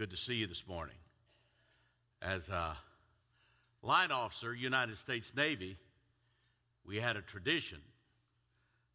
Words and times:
Good 0.00 0.12
to 0.12 0.16
see 0.16 0.36
you 0.36 0.46
this 0.46 0.66
morning. 0.66 0.96
As 2.22 2.48
a 2.48 2.74
line 3.82 4.10
officer, 4.10 4.54
United 4.54 4.96
States 4.96 5.30
Navy, 5.36 5.76
we 6.86 6.96
had 6.96 7.18
a 7.18 7.20
tradition. 7.20 7.82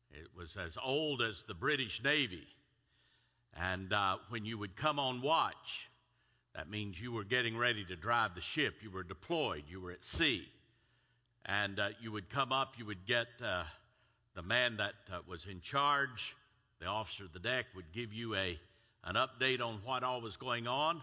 It 0.09 0.29
was 0.35 0.57
as 0.57 0.75
old 0.83 1.21
as 1.21 1.43
the 1.47 1.53
British 1.53 2.01
Navy. 2.03 2.47
And 3.55 3.93
uh, 3.93 4.17
when 4.29 4.45
you 4.45 4.57
would 4.57 4.75
come 4.75 4.97
on 4.97 5.21
watch, 5.21 5.91
that 6.55 6.71
means 6.71 6.99
you 6.99 7.11
were 7.11 7.23
getting 7.23 7.55
ready 7.55 7.85
to 7.85 7.95
drive 7.95 8.33
the 8.33 8.41
ship. 8.41 8.73
You 8.81 8.89
were 8.89 9.03
deployed. 9.03 9.65
You 9.69 9.81
were 9.81 9.91
at 9.91 10.03
sea. 10.03 10.47
And 11.45 11.79
uh, 11.79 11.89
you 12.01 12.13
would 12.13 12.31
come 12.31 12.51
up, 12.51 12.79
you 12.79 12.85
would 12.87 13.05
get 13.05 13.27
uh, 13.43 13.65
the 14.33 14.41
man 14.41 14.77
that 14.77 14.95
uh, 15.13 15.19
was 15.27 15.45
in 15.45 15.61
charge, 15.61 16.35
the 16.79 16.87
officer 16.87 17.25
of 17.25 17.33
the 17.33 17.39
deck, 17.39 17.65
would 17.75 17.91
give 17.93 18.11
you 18.11 18.33
a 18.33 18.59
an 19.05 19.15
update 19.15 19.61
on 19.61 19.79
what 19.85 20.03
all 20.03 20.21
was 20.21 20.37
going 20.37 20.67
on. 20.67 21.01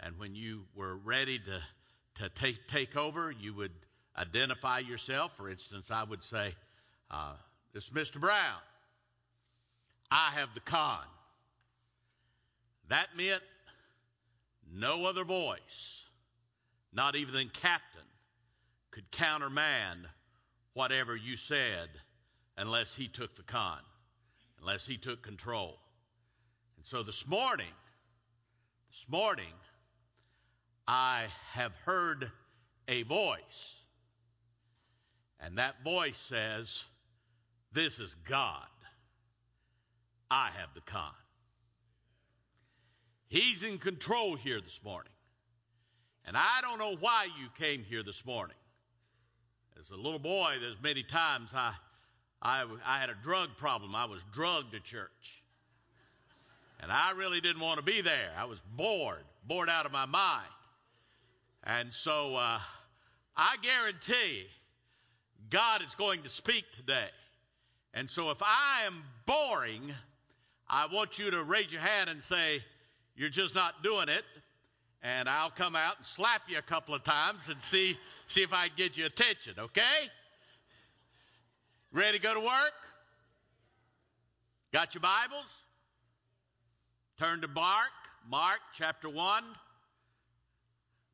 And 0.00 0.18
when 0.18 0.34
you 0.34 0.62
were 0.74 0.96
ready 0.96 1.38
to, 1.38 1.62
to 2.22 2.28
take, 2.30 2.66
take 2.68 2.96
over, 2.96 3.30
you 3.30 3.54
would 3.54 3.72
identify 4.16 4.78
yourself. 4.78 5.32
For 5.36 5.48
instance, 5.48 5.90
I 5.90 6.02
would 6.02 6.24
say, 6.24 6.54
uh, 7.10 7.34
This 7.72 7.84
is 7.84 7.90
Mr. 7.90 8.20
Brown. 8.20 8.60
I 10.10 10.30
have 10.34 10.48
the 10.54 10.60
con. 10.60 11.04
That 12.88 13.08
meant 13.16 13.42
no 14.72 15.06
other 15.06 15.24
voice, 15.24 16.04
not 16.92 17.16
even 17.16 17.34
the 17.34 17.44
captain, 17.52 18.00
could 18.90 19.10
countermand 19.10 20.06
whatever 20.74 21.16
you 21.16 21.36
said 21.36 21.88
unless 22.56 22.94
he 22.94 23.08
took 23.08 23.34
the 23.36 23.42
con, 23.42 23.78
unless 24.60 24.86
he 24.86 24.96
took 24.96 25.22
control. 25.22 25.78
So 26.88 27.02
this 27.02 27.26
morning, 27.26 27.66
this 28.92 29.04
morning, 29.08 29.52
I 30.86 31.24
have 31.50 31.72
heard 31.84 32.30
a 32.86 33.02
voice. 33.02 33.74
And 35.40 35.58
that 35.58 35.82
voice 35.82 36.16
says, 36.16 36.84
This 37.72 37.98
is 37.98 38.14
God. 38.28 38.68
I 40.30 40.50
have 40.56 40.68
the 40.76 40.80
con. 40.82 41.10
He's 43.26 43.64
in 43.64 43.78
control 43.78 44.36
here 44.36 44.60
this 44.60 44.78
morning. 44.84 45.12
And 46.24 46.36
I 46.36 46.60
don't 46.62 46.78
know 46.78 46.94
why 47.00 47.26
you 47.36 47.48
came 47.58 47.82
here 47.82 48.04
this 48.04 48.24
morning. 48.24 48.56
As 49.80 49.90
a 49.90 49.96
little 49.96 50.20
boy, 50.20 50.54
there's 50.60 50.80
many 50.80 51.02
times 51.02 51.50
I, 51.52 51.72
I, 52.40 52.64
I 52.84 53.00
had 53.00 53.10
a 53.10 53.16
drug 53.24 53.56
problem. 53.56 53.96
I 53.96 54.04
was 54.04 54.22
drugged 54.32 54.70
to 54.70 54.78
church. 54.78 55.42
And 56.80 56.92
I 56.92 57.12
really 57.12 57.40
didn't 57.40 57.62
want 57.62 57.78
to 57.78 57.84
be 57.84 58.00
there. 58.00 58.30
I 58.38 58.44
was 58.44 58.58
bored, 58.76 59.24
bored 59.46 59.68
out 59.68 59.86
of 59.86 59.92
my 59.92 60.06
mind. 60.06 60.46
And 61.64 61.92
so 61.92 62.36
uh, 62.36 62.58
I 63.36 63.56
guarantee 63.62 64.46
God 65.50 65.82
is 65.82 65.94
going 65.94 66.22
to 66.22 66.28
speak 66.28 66.64
today. 66.76 67.08
And 67.94 68.08
so 68.08 68.30
if 68.30 68.38
I 68.42 68.82
am 68.84 69.02
boring, 69.24 69.92
I 70.68 70.86
want 70.92 71.18
you 71.18 71.30
to 71.30 71.42
raise 71.42 71.72
your 71.72 71.80
hand 71.80 72.10
and 72.10 72.22
say, 72.22 72.62
You're 73.16 73.30
just 73.30 73.54
not 73.54 73.82
doing 73.82 74.08
it. 74.08 74.24
And 75.02 75.28
I'll 75.28 75.50
come 75.50 75.76
out 75.76 75.96
and 75.98 76.06
slap 76.06 76.42
you 76.48 76.58
a 76.58 76.62
couple 76.62 76.94
of 76.94 77.04
times 77.04 77.48
and 77.48 77.60
see, 77.60 77.96
see 78.26 78.42
if 78.42 78.52
I 78.52 78.68
can 78.68 78.76
get 78.76 78.96
your 78.96 79.06
attention, 79.06 79.54
okay? 79.58 80.10
Ready 81.92 82.18
to 82.18 82.22
go 82.22 82.34
to 82.34 82.40
work? 82.40 82.72
Got 84.72 84.94
your 84.94 85.02
Bibles? 85.02 85.46
Turn 87.18 87.40
to 87.40 87.48
Mark, 87.48 87.92
Mark 88.28 88.58
chapter 88.74 89.08
1. 89.08 89.42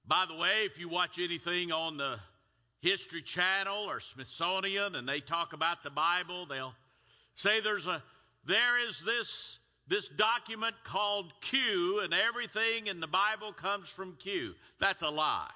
By 0.05 0.25
the 0.27 0.35
way, 0.35 0.65
if 0.65 0.77
you 0.77 0.89
watch 0.89 1.21
anything 1.21 1.71
on 1.71 1.97
the 1.97 2.19
History 2.81 3.23
Channel 3.23 3.85
or 3.85 4.01
Smithsonian 4.01 4.97
and 4.97 5.09
they 5.09 5.21
talk 5.21 5.53
about 5.53 5.85
the 5.85 5.91
Bible, 5.91 6.47
they'll 6.47 6.75
say 7.37 7.61
there's 7.61 7.87
a 7.87 8.03
there 8.45 8.85
is 8.89 9.01
this 9.07 9.61
this 9.87 10.09
document 10.09 10.75
called 10.83 11.33
Q 11.41 12.01
and 12.01 12.13
everything 12.13 12.89
in 12.89 12.99
the 12.99 13.07
Bible 13.07 13.53
comes 13.53 13.89
from 13.89 14.17
Q. 14.17 14.55
That's 14.81 15.03
a 15.03 15.09
lie. 15.09 15.51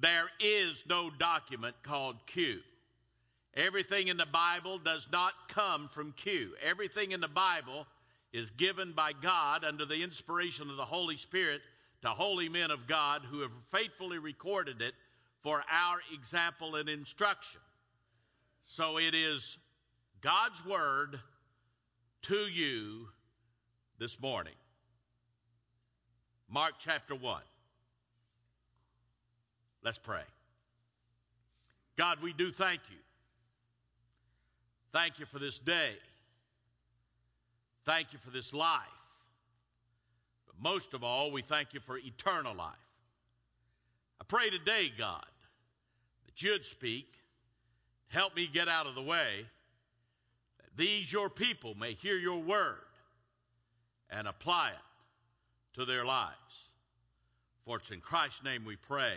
There 0.00 0.28
is 0.40 0.82
no 0.88 1.10
document 1.20 1.76
called 1.84 2.16
Q. 2.26 2.58
Everything 3.56 4.08
in 4.08 4.16
the 4.16 4.26
Bible 4.26 4.78
does 4.78 5.06
not 5.12 5.34
come 5.50 5.88
from 5.92 6.10
Q. 6.16 6.56
Everything 6.60 7.12
in 7.12 7.20
the 7.20 7.28
Bible 7.28 7.86
is 8.34 8.50
given 8.50 8.92
by 8.92 9.12
God 9.22 9.64
under 9.64 9.86
the 9.86 10.02
inspiration 10.02 10.68
of 10.68 10.76
the 10.76 10.84
Holy 10.84 11.16
Spirit 11.16 11.62
to 12.02 12.08
holy 12.08 12.48
men 12.48 12.72
of 12.72 12.88
God 12.88 13.22
who 13.30 13.40
have 13.40 13.52
faithfully 13.70 14.18
recorded 14.18 14.82
it 14.82 14.92
for 15.42 15.62
our 15.70 15.98
example 16.12 16.74
and 16.74 16.88
instruction. 16.88 17.60
So 18.66 18.98
it 18.98 19.14
is 19.14 19.56
God's 20.20 20.62
Word 20.66 21.20
to 22.22 22.34
you 22.34 23.06
this 24.00 24.20
morning. 24.20 24.54
Mark 26.50 26.74
chapter 26.80 27.14
1. 27.14 27.40
Let's 29.84 29.98
pray. 29.98 30.24
God, 31.96 32.18
we 32.20 32.32
do 32.32 32.50
thank 32.50 32.80
you. 32.90 32.98
Thank 34.92 35.20
you 35.20 35.26
for 35.26 35.38
this 35.38 35.58
day. 35.58 35.92
Thank 37.84 38.12
you 38.12 38.18
for 38.18 38.30
this 38.30 38.54
life. 38.54 38.80
But 40.46 40.56
most 40.62 40.94
of 40.94 41.04
all, 41.04 41.30
we 41.30 41.42
thank 41.42 41.74
you 41.74 41.80
for 41.80 41.98
eternal 41.98 42.54
life. 42.54 42.74
I 44.20 44.24
pray 44.24 44.50
today, 44.50 44.92
God, 44.96 45.26
that 46.26 46.42
you'd 46.42 46.64
speak, 46.64 47.06
help 48.08 48.34
me 48.34 48.48
get 48.52 48.68
out 48.68 48.86
of 48.86 48.94
the 48.94 49.02
way, 49.02 49.46
that 50.58 50.76
these 50.76 51.12
your 51.12 51.28
people 51.28 51.74
may 51.74 51.92
hear 51.94 52.16
your 52.16 52.40
word 52.40 52.78
and 54.10 54.28
apply 54.28 54.70
it 54.70 55.78
to 55.78 55.84
their 55.84 56.04
lives. 56.04 56.34
For 57.64 57.78
it's 57.78 57.90
in 57.90 58.00
Christ's 58.00 58.44
name 58.44 58.64
we 58.64 58.76
pray. 58.76 59.16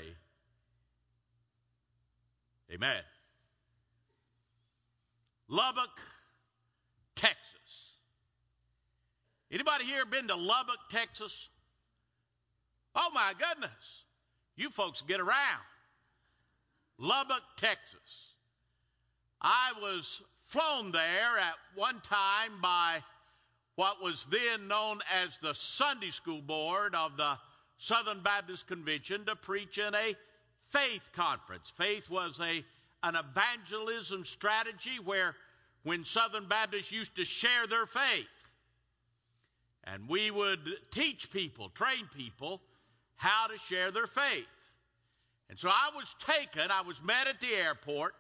Amen. 2.72 3.02
Lubbock, 5.48 6.00
Texas. 7.16 7.38
Anybody 9.52 9.86
here 9.86 10.06
been 10.06 10.28
to 10.28 10.36
Lubbock, 10.36 10.80
Texas? 10.90 11.50
Oh 12.96 13.10
my 13.14 13.34
goodness. 13.38 14.04
You 14.56 14.70
folks 14.70 15.02
get 15.02 15.20
around. 15.20 15.64
Lubbock, 16.98 17.44
Texas. 17.58 18.34
I 19.42 19.74
was 19.82 20.22
flown 20.48 20.92
there 20.92 21.38
at 21.38 21.54
one 21.76 22.02
time 22.02 22.60
by 22.62 23.04
what 23.76 24.02
was 24.02 24.26
then 24.32 24.68
known 24.68 25.00
as 25.14 25.38
the 25.38 25.54
Sunday 25.54 26.10
School 26.10 26.42
Board 26.42 26.96
of 26.96 27.16
the 27.16 27.38
Southern 27.78 28.22
Baptist 28.22 28.68
Convention 28.68 29.26
to 29.28 29.36
preach 29.36 29.78
in 29.78 29.94
a 29.94 30.16
faith 30.72 31.12
conference. 31.16 31.72
Faith 31.78 32.10
was 32.10 32.40
a 32.40 32.66
an 33.04 33.16
evangelism 33.16 34.26
strategy 34.26 35.00
where 35.06 35.36
when 35.84 36.04
Southern 36.04 36.48
Baptists 36.48 36.92
used 36.92 37.16
to 37.16 37.24
share 37.24 37.68
their 37.68 37.86
faith, 37.86 38.26
and 39.94 40.08
we 40.10 40.32
would 40.32 40.60
teach 40.92 41.32
people, 41.32 41.70
train 41.70 42.10
people 42.16 42.62
how 43.16 43.48
to 43.48 43.58
share 43.58 43.92
their 43.92 44.08
faith. 44.08 44.46
And 45.50 45.58
so 45.58 45.70
I 45.70 45.92
was 45.96 46.14
taken, 46.26 46.70
I 46.72 46.82
was 46.82 47.02
met 47.02 47.28
at 47.28 47.40
the 47.40 47.54
airport, 47.54 48.14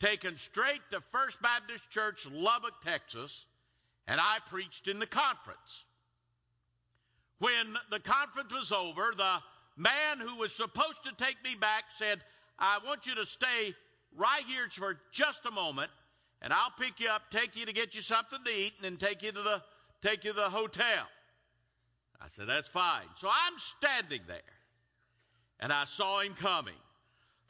taken 0.00 0.38
straight 0.38 0.80
to 0.90 1.00
First 1.12 1.40
Baptist 1.42 1.90
Church, 1.90 2.26
Lubbock, 2.30 2.80
Texas, 2.82 3.44
and 4.06 4.20
I 4.20 4.38
preached 4.50 4.88
in 4.88 4.98
the 4.98 5.06
conference. 5.06 5.84
When 7.38 7.76
the 7.90 8.00
conference 8.00 8.52
was 8.52 8.72
over, 8.72 9.12
the 9.16 9.40
man 9.76 10.20
who 10.20 10.36
was 10.36 10.54
supposed 10.54 11.04
to 11.04 11.24
take 11.24 11.36
me 11.44 11.54
back 11.54 11.84
said, 11.96 12.20
I 12.58 12.78
want 12.86 13.06
you 13.06 13.14
to 13.16 13.26
stay 13.26 13.74
right 14.16 14.44
here 14.46 14.68
for 14.70 14.98
just 15.12 15.44
a 15.44 15.50
moment, 15.50 15.90
and 16.40 16.52
I'll 16.52 16.72
pick 16.78 17.00
you 17.00 17.08
up, 17.08 17.30
take 17.30 17.56
you 17.56 17.66
to 17.66 17.72
get 17.72 17.94
you 17.94 18.00
something 18.00 18.38
to 18.44 18.50
eat, 18.50 18.72
and 18.76 18.84
then 18.84 18.96
take 18.96 19.22
you 19.22 19.32
to 19.32 19.42
the 19.42 19.62
take 20.04 20.24
you 20.24 20.32
to 20.32 20.36
the 20.36 20.50
hotel. 20.50 21.06
I 22.20 22.28
said, 22.28 22.46
That's 22.46 22.68
fine. 22.68 23.06
So 23.18 23.28
I'm 23.28 23.58
standing 23.58 24.20
there, 24.26 24.38
and 25.60 25.72
I 25.72 25.84
saw 25.86 26.20
him 26.20 26.34
coming. 26.34 26.74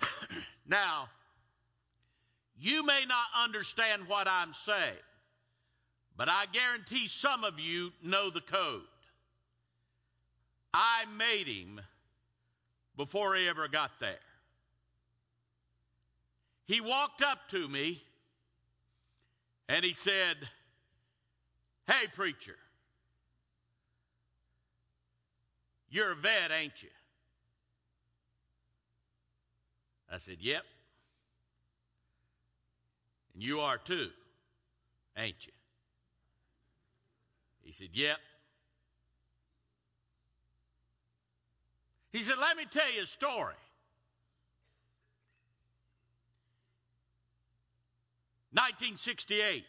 now, 0.69 1.09
you 2.56 2.85
may 2.85 3.05
not 3.09 3.27
understand 3.43 4.03
what 4.06 4.29
I'm 4.29 4.55
saying, 4.55 5.03
but 6.17 6.29
I 6.29 6.47
guarantee 6.53 7.09
some 7.09 7.45
of 7.45 7.59
you 7.59 7.91
know 8.03 8.31
the 8.31 8.41
code. 8.41 8.83
I 10.73 11.05
made 11.17 11.47
him 11.47 11.81
before 12.97 13.35
he 13.37 13.49
ever 13.49 13.69
got 13.69 13.91
there. 14.01 14.19
He 16.67 16.81
walked 16.81 17.23
up 17.23 17.39
to 17.51 17.69
me 17.69 18.03
and 19.69 19.85
he 19.85 19.93
said, 19.93 20.37
Hey, 21.87 22.07
preacher. 22.15 22.57
You're 25.91 26.13
a 26.13 26.17
vet, 26.17 26.51
ain't 26.51 26.83
you? 26.83 26.89
I 30.11 30.19
said, 30.19 30.39
Yep. 30.41 30.63
And 33.35 33.43
you 33.43 33.61
are 33.61 33.79
too, 33.79 34.09
ain't 35.17 35.37
you? 35.47 35.53
He 37.63 37.73
said, 37.73 37.89
Yep. 37.93 38.19
He 42.13 42.23
said, 42.23 42.37
Let 42.41 42.57
me 42.57 42.65
tell 42.71 42.93
you 42.93 43.03
a 43.03 43.07
story. 43.07 43.55
1968. 48.53 49.65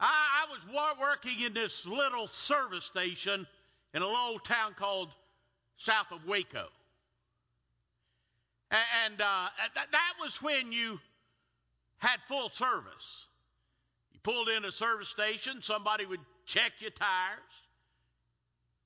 I, 0.00 0.46
I 0.46 0.50
was 0.50 0.98
working 0.98 1.44
in 1.44 1.52
this 1.52 1.86
little 1.86 2.26
service 2.26 2.84
station 2.84 3.46
in 3.92 4.02
a 4.02 4.06
little 4.06 4.38
town 4.38 4.74
called 4.74 5.10
south 5.76 6.10
of 6.10 6.26
Waco. 6.26 6.66
And 8.70 9.20
uh, 9.20 9.48
that 9.74 10.12
was 10.20 10.40
when 10.40 10.72
you 10.72 11.00
had 11.98 12.18
full 12.28 12.50
service. 12.50 13.26
You 14.12 14.20
pulled 14.22 14.48
in 14.48 14.64
a 14.64 14.72
service 14.72 15.08
station, 15.08 15.60
somebody 15.60 16.06
would 16.06 16.20
check 16.46 16.72
your 16.78 16.92
tires, 16.92 17.38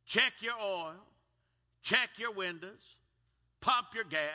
check 0.07 0.33
your 0.41 0.55
oil, 0.61 0.95
check 1.83 2.11
your 2.17 2.33
windows, 2.33 2.97
pump 3.61 3.89
your 3.95 4.05
gas. 4.05 4.31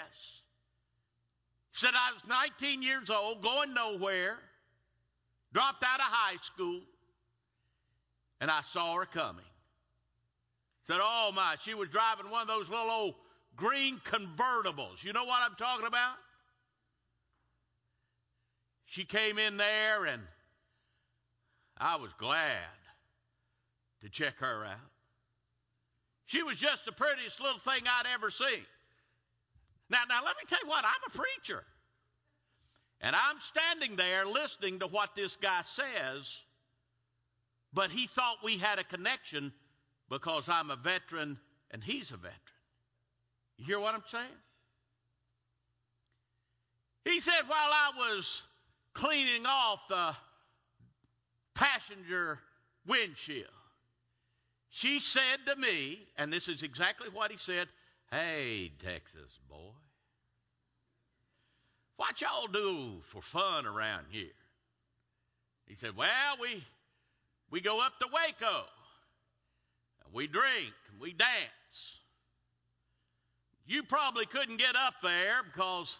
Said 1.73 1.91
I 1.93 2.13
was 2.13 2.27
19 2.27 2.83
years 2.83 3.09
old, 3.09 3.41
going 3.41 3.73
nowhere, 3.73 4.37
dropped 5.53 5.83
out 5.83 5.99
of 5.99 6.05
high 6.05 6.37
school, 6.41 6.81
and 8.41 8.49
I 8.49 8.61
saw 8.61 8.95
her 8.95 9.05
coming. 9.05 9.45
Said, 10.87 10.99
oh 11.01 11.31
my, 11.35 11.55
she 11.61 11.73
was 11.73 11.89
driving 11.89 12.29
one 12.29 12.41
of 12.41 12.47
those 12.47 12.69
little 12.69 12.89
old 12.89 13.15
green 13.55 13.99
convertibles. 14.05 15.03
You 15.03 15.13
know 15.13 15.25
what 15.25 15.41
I'm 15.43 15.55
talking 15.55 15.85
about? 15.85 16.15
She 18.85 19.03
came 19.03 19.37
in 19.37 19.57
there, 19.57 20.05
and 20.05 20.21
I 21.77 21.97
was 21.97 22.11
glad 22.13 22.57
to 24.01 24.09
check 24.09 24.37
her 24.39 24.65
out. 24.65 24.77
She 26.25 26.41
was 26.43 26.57
just 26.57 26.85
the 26.85 26.91
prettiest 26.91 27.39
little 27.39 27.59
thing 27.59 27.81
I'd 27.85 28.07
ever 28.13 28.31
seen. 28.31 28.65
Now, 29.89 30.01
now 30.07 30.21
let 30.23 30.35
me 30.37 30.43
tell 30.47 30.59
you 30.63 30.69
what, 30.69 30.85
I'm 30.85 30.91
a 31.07 31.17
preacher. 31.17 31.63
And 33.01 33.15
I'm 33.15 33.39
standing 33.39 33.95
there 33.95 34.25
listening 34.25 34.79
to 34.79 34.87
what 34.87 35.15
this 35.15 35.35
guy 35.37 35.61
says, 35.63 36.41
but 37.73 37.91
he 37.91 38.07
thought 38.07 38.37
we 38.43 38.57
had 38.57 38.79
a 38.79 38.83
connection 38.83 39.53
because 40.09 40.49
I'm 40.49 40.69
a 40.69 40.75
veteran 40.75 41.39
and 41.71 41.83
he's 41.83 42.11
a 42.11 42.17
veteran. 42.17 42.35
You 43.57 43.65
hear 43.65 43.79
what 43.79 43.93
I'm 43.93 44.03
saying? 44.07 44.25
He 47.05 47.19
said 47.19 47.41
while 47.47 47.57
I 47.57 47.91
was 47.95 48.43
cleaning 48.93 49.45
off 49.45 49.79
the 49.87 50.15
passenger 51.55 52.39
windshield, 52.85 53.47
she 54.69 54.99
said 54.99 55.45
to 55.47 55.55
me, 55.55 55.99
and 56.17 56.31
this 56.31 56.47
is 56.47 56.63
exactly 56.63 57.09
what 57.09 57.31
he 57.31 57.37
said 57.37 57.67
Hey, 58.11 58.71
Texas 58.83 59.39
boy, 59.47 59.71
what 61.99 62.21
y'all 62.21 62.47
do 62.47 63.01
for 63.03 63.21
fun 63.21 63.65
around 63.65 64.05
here? 64.09 64.31
He 65.67 65.75
said, 65.75 65.97
Well, 65.97 66.37
we, 66.41 66.63
we 67.51 67.59
go 67.59 67.81
up 67.81 67.99
to 67.99 68.07
Waco, 68.07 68.63
and 70.05 70.13
we 70.13 70.25
drink, 70.25 70.73
and 70.89 71.01
we 71.01 71.11
dance. 71.11 71.99
You 73.65 73.83
probably 73.83 74.25
couldn't 74.25 74.57
get 74.57 74.77
up 74.77 74.93
there 75.03 75.41
because 75.43 75.97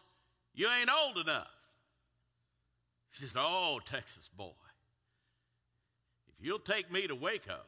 you 0.54 0.70
ain't 0.70 0.90
old 0.90 1.18
enough. 1.18 1.52
She 3.12 3.26
said, 3.26 3.36
Oh, 3.36 3.82
Texas 3.86 4.30
boy, 4.38 4.54
if 6.30 6.46
you'll 6.46 6.60
take 6.60 6.90
me 6.90 7.08
to 7.08 7.16
Waco, 7.16 7.60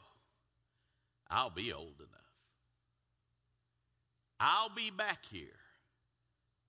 I'll 1.30 1.50
be 1.50 1.74
old 1.74 2.00
enough. 2.00 2.10
I'll 4.40 4.74
be 4.74 4.90
back 4.90 5.20
here 5.30 5.48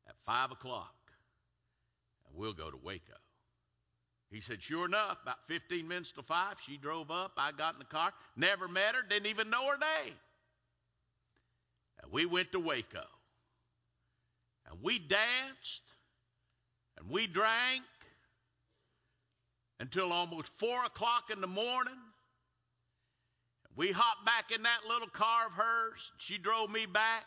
at 0.09 0.17
5 0.27 0.51
o'clock, 0.51 0.93
we'll 2.35 2.53
go 2.53 2.71
to 2.71 2.77
Waco. 2.77 3.15
He 4.31 4.41
said, 4.41 4.63
Sure 4.63 4.87
enough, 4.87 5.19
about 5.23 5.47
15 5.47 5.87
minutes 5.87 6.13
to 6.13 6.23
5, 6.23 6.57
she 6.65 6.77
drove 6.79 7.11
up. 7.11 7.33
I 7.37 7.53
got 7.53 7.75
in 7.75 7.79
the 7.79 7.85
car, 7.85 8.13
never 8.37 8.67
met 8.67 8.95
her, 8.95 9.03
didn't 9.03 9.27
even 9.27 9.51
know 9.51 9.67
her 9.67 9.79
name. 9.79 10.15
And 12.03 12.11
we 12.11 12.27
went 12.27 12.53
to 12.53 12.61
Waco. 12.61 13.05
And 14.71 14.79
we 14.83 14.99
danced 14.99 15.83
and 16.97 17.11
we 17.11 17.27
drank 17.27 17.83
until 19.81 20.13
almost 20.13 20.51
four 20.57 20.85
o'clock 20.85 21.31
in 21.31 21.41
the 21.41 21.47
morning. 21.47 21.99
We 23.75 23.91
hopped 23.91 24.25
back 24.25 24.51
in 24.55 24.63
that 24.63 24.81
little 24.89 25.09
car 25.09 25.47
of 25.47 25.53
hers. 25.53 26.13
She 26.19 26.39
drove 26.39 26.71
me 26.71 26.87
back. 26.87 27.25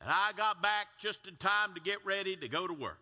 And 0.00 0.10
I 0.10 0.32
got 0.36 0.62
back 0.62 0.86
just 0.98 1.26
in 1.26 1.36
time 1.36 1.74
to 1.74 1.80
get 1.80 2.04
ready 2.04 2.36
to 2.36 2.48
go 2.48 2.66
to 2.66 2.74
work. 2.74 2.98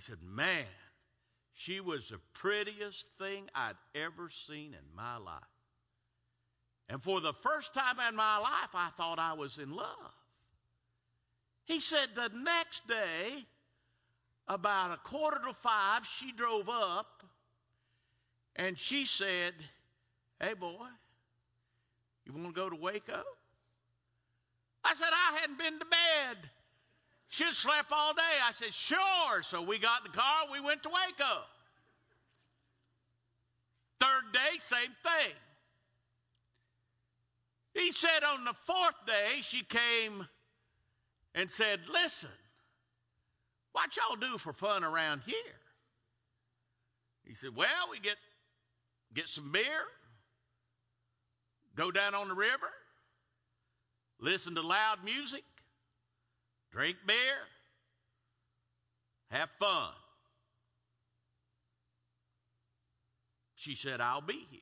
He 0.00 0.06
said, 0.06 0.22
Man, 0.22 0.64
she 1.52 1.80
was 1.80 2.08
the 2.08 2.18
prettiest 2.32 3.06
thing 3.18 3.50
I'd 3.54 3.76
ever 3.94 4.30
seen 4.30 4.72
in 4.72 4.96
my 4.96 5.18
life. 5.18 5.42
And 6.88 7.02
for 7.02 7.20
the 7.20 7.34
first 7.34 7.74
time 7.74 7.96
in 8.08 8.16
my 8.16 8.38
life, 8.38 8.70
I 8.72 8.88
thought 8.96 9.18
I 9.18 9.34
was 9.34 9.58
in 9.58 9.70
love. 9.70 10.14
He 11.66 11.80
said 11.80 12.08
the 12.14 12.30
next 12.34 12.88
day, 12.88 13.44
about 14.48 14.92
a 14.92 14.96
quarter 15.06 15.38
to 15.46 15.52
five, 15.52 16.06
she 16.06 16.32
drove 16.32 16.70
up 16.70 17.22
and 18.56 18.78
she 18.78 19.04
said, 19.04 19.52
Hey, 20.40 20.54
boy, 20.54 20.86
you 22.24 22.32
want 22.32 22.46
to 22.46 22.52
go 22.54 22.70
to 22.70 22.76
Waco? 22.76 23.22
I 24.82 24.94
said, 24.94 25.10
I 25.12 25.40
hadn't 25.40 25.58
been 25.58 25.78
to 25.78 25.84
bed. 25.84 26.50
She 27.30 27.44
had 27.44 27.54
slept 27.54 27.92
all 27.92 28.12
day. 28.12 28.38
I 28.46 28.52
said, 28.52 28.74
Sure. 28.74 29.42
So 29.42 29.62
we 29.62 29.78
got 29.78 30.04
in 30.04 30.10
the 30.10 30.16
car, 30.16 30.44
we 30.52 30.60
went 30.60 30.82
to 30.82 30.88
Waco. 30.88 31.40
Third 34.00 34.32
day, 34.32 34.58
same 34.58 34.90
thing. 35.02 35.32
He 37.74 37.92
said 37.92 38.24
on 38.24 38.44
the 38.44 38.54
fourth 38.66 39.06
day, 39.06 39.42
she 39.42 39.62
came 39.62 40.26
and 41.34 41.48
said, 41.50 41.80
Listen, 41.92 42.30
what 43.72 43.90
y'all 43.96 44.16
do 44.16 44.36
for 44.36 44.52
fun 44.52 44.82
around 44.82 45.22
here? 45.24 45.36
He 47.24 47.36
said, 47.36 47.50
Well, 47.54 47.90
we 47.92 48.00
get 48.00 48.16
get 49.14 49.28
some 49.28 49.52
beer, 49.52 49.84
go 51.76 51.92
down 51.92 52.16
on 52.16 52.26
the 52.26 52.34
river, 52.34 52.70
listen 54.18 54.56
to 54.56 54.62
loud 54.62 55.04
music, 55.04 55.44
drink 56.72 56.96
beer, 57.06 57.16
have 59.30 59.48
fun. 59.58 59.92
She 63.54 63.74
said, 63.74 64.00
I'll 64.00 64.22
be 64.22 64.46
here. 64.50 64.60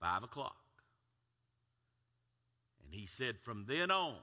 Five 0.00 0.22
o'clock. 0.22 0.56
And 2.84 2.98
he 2.98 3.06
said, 3.06 3.36
from 3.42 3.66
then 3.68 3.90
on, 3.90 4.14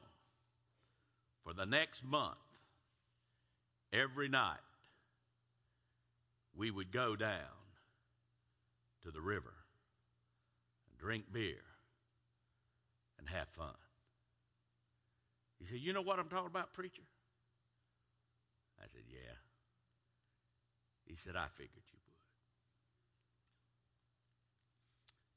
for 1.43 1.53
the 1.53 1.65
next 1.65 2.03
month, 2.03 2.37
every 3.93 4.27
night, 4.27 4.57
we 6.55 6.71
would 6.71 6.91
go 6.91 7.15
down 7.15 7.61
to 9.03 9.11
the 9.11 9.21
river 9.21 9.53
and 10.89 10.97
drink 10.97 11.25
beer 11.31 11.61
and 13.19 13.29
have 13.29 13.47
fun. 13.49 13.75
He 15.59 15.65
said, 15.65 15.79
You 15.79 15.93
know 15.93 16.01
what 16.01 16.19
I'm 16.19 16.29
talking 16.29 16.47
about, 16.47 16.73
preacher? 16.73 17.03
I 18.79 18.85
said, 18.91 19.03
Yeah. 19.09 19.33
He 21.05 21.15
said, 21.23 21.35
I 21.35 21.47
figured 21.55 21.83
you 21.91 21.99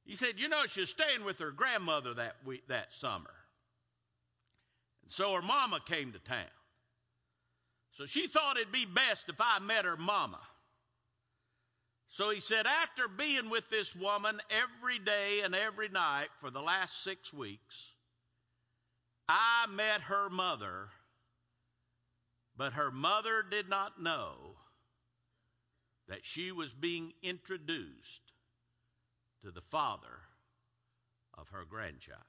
would. 0.04 0.10
He 0.10 0.16
said, 0.16 0.34
You 0.38 0.48
know, 0.48 0.64
she's 0.66 0.90
staying 0.90 1.24
with 1.24 1.38
her 1.38 1.50
grandmother 1.50 2.14
that 2.14 2.36
week, 2.44 2.66
that 2.68 2.88
summer. 3.00 3.34
And 5.02 5.12
so 5.12 5.32
her 5.34 5.42
mama 5.42 5.80
came 5.86 6.12
to 6.12 6.18
town. 6.18 6.44
So 7.96 8.06
she 8.06 8.28
thought 8.28 8.56
it'd 8.56 8.72
be 8.72 8.86
best 8.86 9.28
if 9.28 9.40
I 9.40 9.58
met 9.58 9.84
her 9.84 9.96
mama. 9.96 10.40
So 12.10 12.30
he 12.30 12.40
said, 12.40 12.66
after 12.66 13.06
being 13.06 13.50
with 13.50 13.68
this 13.68 13.94
woman 13.94 14.40
every 14.50 14.98
day 14.98 15.42
and 15.44 15.54
every 15.54 15.88
night 15.88 16.28
for 16.40 16.50
the 16.50 16.60
last 16.62 17.02
six 17.02 17.32
weeks, 17.32 17.87
I 19.28 19.66
met 19.70 20.02
her 20.02 20.30
mother, 20.30 20.88
but 22.56 22.72
her 22.72 22.90
mother 22.90 23.44
did 23.48 23.68
not 23.68 24.00
know 24.00 24.56
that 26.08 26.20
she 26.22 26.50
was 26.50 26.72
being 26.72 27.12
introduced 27.22 28.32
to 29.44 29.50
the 29.50 29.60
father 29.60 30.22
of 31.36 31.48
her 31.50 31.64
grandchild. 31.68 32.22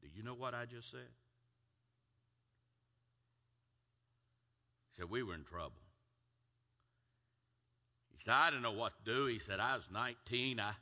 Do 0.00 0.08
you 0.14 0.22
know 0.22 0.34
what 0.34 0.54
I 0.54 0.64
just 0.64 0.90
said? 0.90 1.00
He 4.90 4.96
said, 4.96 5.10
We 5.10 5.22
were 5.22 5.34
in 5.34 5.44
trouble. 5.44 5.72
He 8.12 8.18
said, 8.24 8.34
I 8.34 8.50
didn't 8.50 8.62
know 8.62 8.72
what 8.72 8.92
to 9.04 9.12
do. 9.12 9.26
He 9.26 9.38
said, 9.38 9.60
I 9.60 9.76
was 9.76 9.84
19. 9.92 10.60
I, 10.60 10.72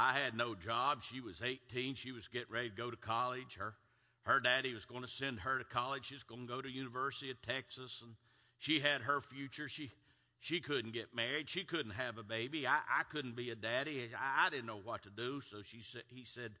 I 0.00 0.12
had 0.12 0.36
no 0.36 0.54
job. 0.54 1.00
She 1.02 1.20
was 1.20 1.42
18. 1.44 1.96
She 1.96 2.12
was 2.12 2.28
getting 2.28 2.52
ready 2.52 2.70
to 2.70 2.76
go 2.76 2.88
to 2.88 2.96
college. 2.96 3.56
Her, 3.58 3.74
her 4.22 4.38
daddy 4.38 4.72
was 4.72 4.84
going 4.84 5.02
to 5.02 5.08
send 5.08 5.40
her 5.40 5.58
to 5.58 5.64
college. 5.64 6.06
She 6.06 6.14
was 6.14 6.22
going 6.22 6.46
to 6.46 6.54
go 6.54 6.62
to 6.62 6.70
University 6.70 7.32
of 7.32 7.42
Texas, 7.42 8.00
and 8.00 8.14
she 8.58 8.78
had 8.78 9.00
her 9.00 9.20
future. 9.20 9.68
She, 9.68 9.90
she 10.38 10.60
couldn't 10.60 10.94
get 10.94 11.16
married. 11.16 11.50
She 11.50 11.64
couldn't 11.64 11.94
have 11.96 12.16
a 12.16 12.22
baby. 12.22 12.64
I, 12.64 12.76
I 12.76 13.02
couldn't 13.10 13.34
be 13.34 13.50
a 13.50 13.56
daddy. 13.56 14.08
I, 14.16 14.46
I 14.46 14.50
didn't 14.50 14.66
know 14.66 14.80
what 14.84 15.02
to 15.02 15.10
do. 15.10 15.40
So 15.50 15.62
she 15.64 15.82
said, 15.82 16.04
he 16.14 16.24
said, 16.32 16.52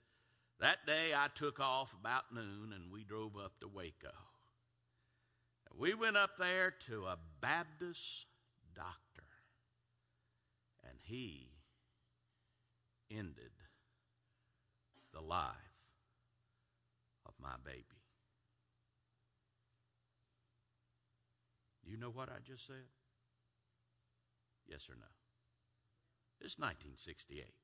that 0.58 0.78
day 0.84 1.14
I 1.14 1.28
took 1.32 1.60
off 1.60 1.94
about 2.00 2.34
noon 2.34 2.72
and 2.74 2.90
we 2.92 3.04
drove 3.04 3.36
up 3.36 3.52
to 3.60 3.68
Waco. 3.68 4.10
We 5.78 5.94
went 5.94 6.16
up 6.16 6.30
there 6.40 6.74
to 6.88 7.04
a 7.04 7.18
Baptist 7.40 8.26
doctor, 8.74 9.28
and 10.82 10.98
he 11.04 11.47
ended 13.10 13.52
the 15.12 15.20
life 15.20 15.54
of 17.26 17.34
my 17.40 17.56
baby. 17.64 17.84
Do 21.84 21.90
you 21.90 21.96
know 21.96 22.10
what 22.10 22.28
I 22.28 22.38
just 22.46 22.66
said? 22.66 22.84
Yes 24.66 24.88
or 24.90 24.96
no? 24.96 25.06
It's 26.40 26.58
1968. 26.58 27.54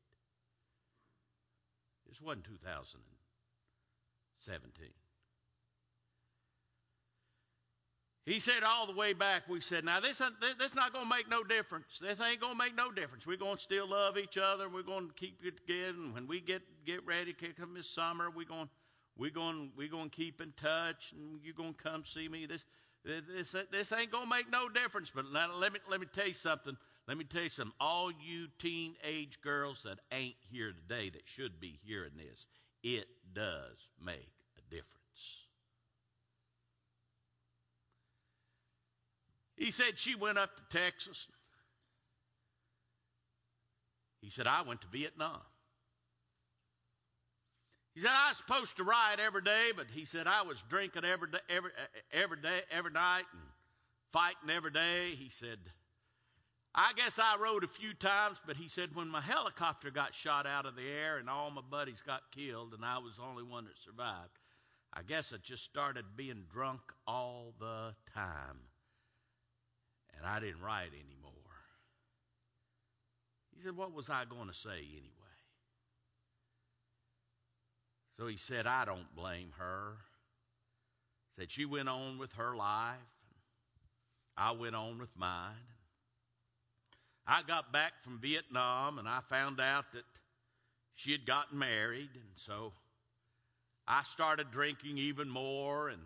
This 2.08 2.20
wasn't 2.20 2.44
2017. 2.44 5.03
He 8.26 8.40
said 8.40 8.62
all 8.62 8.86
the 8.86 8.94
way 8.94 9.12
back, 9.12 9.42
we 9.50 9.60
said, 9.60 9.84
now 9.84 10.00
this, 10.00 10.18
this 10.58 10.74
not 10.74 10.94
going 10.94 11.04
to 11.04 11.10
make 11.10 11.28
no 11.28 11.44
difference. 11.44 11.98
This 12.00 12.18
ain't 12.20 12.40
going 12.40 12.54
to 12.54 12.58
make 12.58 12.74
no 12.74 12.90
difference. 12.90 13.26
We're 13.26 13.36
going 13.36 13.56
to 13.56 13.62
still 13.62 13.90
love 13.90 14.16
each 14.16 14.38
other. 14.38 14.70
We're 14.70 14.82
going 14.82 15.08
to 15.08 15.14
keep 15.14 15.40
it 15.44 15.58
together. 15.58 15.90
And 15.90 16.14
when 16.14 16.26
we 16.26 16.40
get, 16.40 16.62
get 16.86 17.04
ready 17.04 17.34
come 17.34 17.74
this 17.74 17.88
summer, 17.88 18.30
we're 18.34 18.46
going, 18.46 18.70
we're 19.18 19.30
going, 19.30 19.72
we're 19.76 19.90
going 19.90 20.08
to 20.08 20.16
keep 20.16 20.40
in 20.40 20.54
touch. 20.60 21.12
And 21.12 21.38
you're 21.44 21.54
going 21.54 21.74
to 21.74 21.82
come 21.82 22.04
see 22.06 22.26
me. 22.26 22.46
This, 22.46 22.64
this, 23.04 23.54
this 23.70 23.92
ain't 23.92 24.10
going 24.10 24.24
to 24.24 24.30
make 24.30 24.50
no 24.50 24.70
difference. 24.70 25.12
But 25.14 25.26
now, 25.30 25.50
let 25.58 25.74
me, 25.74 25.80
let 25.90 26.00
me 26.00 26.06
tell 26.10 26.26
you 26.26 26.32
something. 26.32 26.78
Let 27.06 27.18
me 27.18 27.24
tell 27.24 27.42
you 27.42 27.50
something. 27.50 27.74
All 27.78 28.10
you 28.10 28.48
teenage 28.58 29.38
girls 29.42 29.82
that 29.84 29.98
ain't 30.10 30.36
here 30.50 30.72
today 30.72 31.10
that 31.10 31.24
should 31.26 31.60
be 31.60 31.78
hearing 31.84 32.12
this, 32.16 32.46
it 32.82 33.04
does 33.34 33.76
make 34.02 34.32
a 34.56 34.62
difference. 34.70 35.43
He 39.56 39.70
said 39.70 39.98
she 39.98 40.14
went 40.14 40.38
up 40.38 40.50
to 40.56 40.78
Texas. 40.78 41.26
He 44.20 44.30
said, 44.30 44.46
I 44.46 44.62
went 44.62 44.80
to 44.80 44.86
Vietnam. 44.88 45.40
He 47.94 48.00
said, 48.00 48.10
I 48.12 48.30
was 48.30 48.38
supposed 48.38 48.76
to 48.78 48.84
ride 48.84 49.20
every 49.20 49.42
day, 49.42 49.70
but 49.76 49.86
he 49.92 50.04
said, 50.04 50.26
I 50.26 50.42
was 50.42 50.56
drinking 50.68 51.04
every 51.04 51.30
day, 51.30 51.38
every, 51.48 51.70
eh, 51.70 52.00
every 52.12 52.40
day, 52.40 52.62
every 52.70 52.90
night 52.90 53.24
and 53.32 53.42
fighting 54.12 54.50
every 54.50 54.72
day. 54.72 55.14
He 55.16 55.28
said, 55.28 55.58
I 56.74 56.92
guess 56.96 57.20
I 57.20 57.36
rode 57.40 57.62
a 57.62 57.68
few 57.68 57.94
times, 57.94 58.38
but 58.44 58.56
he 58.56 58.68
said 58.68 58.94
when 58.94 59.08
my 59.08 59.20
helicopter 59.20 59.92
got 59.92 60.12
shot 60.12 60.44
out 60.44 60.66
of 60.66 60.74
the 60.74 60.82
air 60.82 61.18
and 61.18 61.30
all 61.30 61.52
my 61.52 61.62
buddies 61.70 62.02
got 62.04 62.22
killed 62.34 62.74
and 62.74 62.84
I 62.84 62.98
was 62.98 63.16
the 63.16 63.22
only 63.22 63.44
one 63.44 63.64
that 63.66 63.78
survived, 63.84 64.38
I 64.92 65.02
guess 65.02 65.32
I 65.32 65.36
just 65.44 65.62
started 65.62 66.04
being 66.16 66.46
drunk 66.52 66.80
all 67.06 67.54
the 67.60 67.94
time. 68.12 68.58
And 70.18 70.26
I 70.26 70.40
didn't 70.40 70.60
write 70.60 70.88
anymore. 70.88 71.32
He 73.54 73.62
said, 73.62 73.76
What 73.76 73.92
was 73.92 74.10
I 74.10 74.24
going 74.24 74.48
to 74.48 74.54
say 74.54 74.78
anyway? 74.78 75.10
So 78.18 78.26
he 78.26 78.36
said, 78.36 78.66
I 78.66 78.84
don't 78.84 79.14
blame 79.16 79.52
her. 79.58 79.96
Said 81.36 81.50
she 81.50 81.64
went 81.64 81.88
on 81.88 82.18
with 82.18 82.32
her 82.34 82.54
life. 82.54 82.96
I 84.36 84.52
went 84.52 84.76
on 84.76 84.98
with 84.98 85.16
mine. 85.16 85.54
I 87.26 87.42
got 87.42 87.72
back 87.72 87.92
from 88.02 88.18
Vietnam 88.20 88.98
and 88.98 89.08
I 89.08 89.20
found 89.28 89.60
out 89.60 89.86
that 89.94 90.04
she 90.96 91.12
had 91.12 91.26
gotten 91.26 91.58
married, 91.58 92.10
and 92.14 92.30
so 92.36 92.72
I 93.86 94.02
started 94.02 94.50
drinking 94.52 94.98
even 94.98 95.28
more. 95.28 95.88
And 95.88 96.00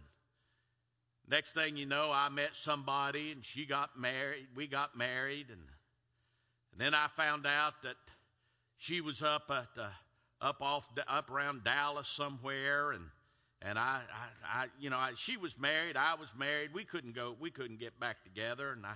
next 1.30 1.52
thing 1.52 1.76
you 1.76 1.86
know, 1.86 2.10
I 2.12 2.28
met 2.28 2.50
somebody 2.54 3.32
and 3.32 3.44
she 3.44 3.66
got 3.66 3.98
married. 3.98 4.46
We 4.54 4.66
got 4.66 4.96
married, 4.96 5.46
and, 5.50 5.60
and 6.72 6.80
then 6.80 6.94
I 6.94 7.08
found 7.16 7.46
out 7.46 7.74
that 7.82 7.96
she 8.76 9.00
was 9.00 9.22
up 9.22 9.50
at 9.50 9.80
uh, 9.80 9.88
up 10.40 10.62
off 10.62 10.86
up 11.06 11.30
around 11.30 11.64
Dallas 11.64 12.08
somewhere, 12.08 12.92
and 12.92 13.04
and 13.62 13.78
I, 13.78 14.02
I, 14.12 14.62
I 14.62 14.66
you 14.80 14.90
know, 14.90 14.96
I, 14.96 15.12
she 15.16 15.36
was 15.36 15.58
married, 15.58 15.96
I 15.96 16.14
was 16.14 16.28
married. 16.38 16.70
We 16.72 16.84
couldn't 16.84 17.14
go, 17.14 17.36
we 17.40 17.50
couldn't 17.50 17.80
get 17.80 17.98
back 17.98 18.22
together, 18.22 18.72
and 18.72 18.86
I 18.86 18.94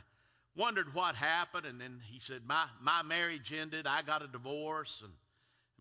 wondered 0.57 0.95
what 0.95 1.15
happened, 1.15 1.67
and 1.67 1.81
then 1.81 2.01
he 2.11 2.19
said, 2.21 2.43
My, 2.47 2.67
my 2.81 3.03
marriage 3.03 3.53
ended. 3.53 3.87
I 3.87 4.03
got 4.03 4.23
a 4.23 4.29
divorce, 4.29 5.01
and 5.03 5.13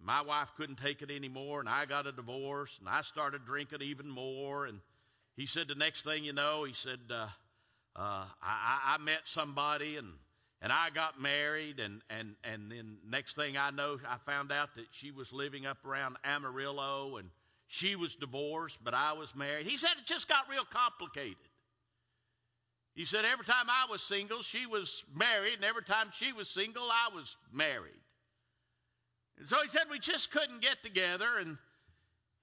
my 0.01 0.22
wife 0.22 0.51
couldn't 0.58 0.77
take 0.77 1.01
it 1.01 1.12
anymore, 1.12 1.60
and 1.60 1.70
I 1.70 1.86
got 1.86 2.08
a 2.08 2.12
divorce, 2.12 2.75
and 2.79 2.89
I 2.89 3.01
started 3.01 3.46
drinking 3.46 3.81
even 3.81 4.10
more. 4.10 4.65
And 4.65 4.79
he 5.36 5.46
said, 5.46 5.68
The 5.68 5.76
next 5.76 6.04
thing 6.04 6.24
you 6.24 6.34
know, 6.34 6.64
he 6.64 6.74
said, 6.74 7.00
uh, 7.10 7.28
uh, 7.96 8.26
I, 8.42 8.96
I 8.96 8.98
met 9.00 9.22
somebody, 9.26 9.98
and 9.98 10.14
and 10.62 10.72
I 10.72 10.92
got 10.94 11.20
married, 11.20 11.80
and, 11.80 12.02
and, 12.12 12.36
and 12.44 12.72
then 12.72 12.98
next 13.10 13.36
thing 13.36 13.58
I 13.58 13.72
know, 13.72 13.98
I 14.08 14.18
found 14.32 14.52
out 14.52 14.76
that 14.76 14.86
she 14.92 15.10
was 15.10 15.34
living 15.34 15.66
up 15.66 15.84
around 15.84 16.18
Amarillo, 16.24 17.18
and 17.18 17.30
she 17.68 17.96
was 17.96 18.16
divorced, 18.16 18.78
but 18.84 18.94
I 18.94 19.14
was 19.14 19.34
married. 19.34 19.66
He 19.66 19.78
said 19.78 19.90
it 19.98 20.06
just 20.06 20.28
got 20.28 20.50
real 20.52 20.64
complicated. 20.66 21.38
He 22.94 23.06
said 23.06 23.26
every 23.26 23.46
time 23.46 23.66
I 23.70 23.88
was 23.90 24.04
single, 24.04 24.44
she 24.44 24.68
was 24.68 25.04
married, 25.16 25.56
and 25.56 25.66
every 25.66 25.84
time 25.84 26.10
she 26.14 26.32
was 26.32 26.48
single, 26.48 26.84
I 26.84 27.10
was 27.16 27.36
married. 27.52 28.02
And 29.40 29.48
so 29.48 29.56
he 29.64 29.70
said 29.70 29.84
we 29.90 29.98
just 29.98 30.30
couldn't 30.30 30.62
get 30.62 30.84
together, 30.84 31.38
and 31.40 31.58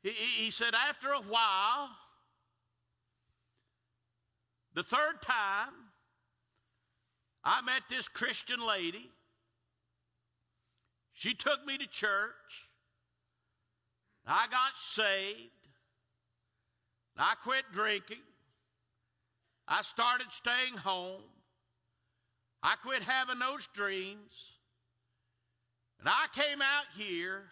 he, 0.02 0.10
he 0.10 0.50
said 0.50 0.74
after 0.74 1.08
a 1.08 1.20
while, 1.20 1.88
the 4.78 4.84
third 4.84 5.20
time, 5.22 5.72
I 7.42 7.62
met 7.62 7.82
this 7.90 8.06
Christian 8.06 8.64
lady. 8.64 9.10
She 11.14 11.34
took 11.34 11.66
me 11.66 11.76
to 11.78 11.86
church. 11.88 12.68
I 14.24 14.46
got 14.48 14.70
saved. 14.76 15.50
I 17.16 17.34
quit 17.42 17.64
drinking. 17.72 18.22
I 19.66 19.82
started 19.82 20.28
staying 20.30 20.76
home. 20.76 21.22
I 22.62 22.76
quit 22.84 23.02
having 23.02 23.40
those 23.40 23.66
dreams. 23.74 24.32
And 25.98 26.08
I 26.08 26.26
came 26.36 26.62
out 26.62 26.86
here 26.96 27.42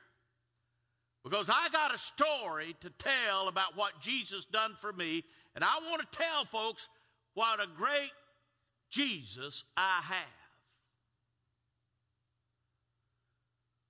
because 1.25 1.50
I 1.50 1.71
got 1.73 1.92
a 1.92 1.99
story 1.99 2.76
to 2.83 2.90
tell 3.00 3.49
about 3.49 3.76
what 3.76 4.00
Jesus 4.00 4.45
done 4.45 4.76
for 4.80 4.92
me. 4.92 5.25
And 5.56 5.64
I 5.64 5.80
want 5.90 6.00
to 6.02 6.18
tell 6.18 6.45
folks 6.45 6.88
what 7.37 7.61
a 7.61 7.66
great 7.76 8.11
Jesus 8.88 9.62
I 9.76 10.00
have. 10.02 10.16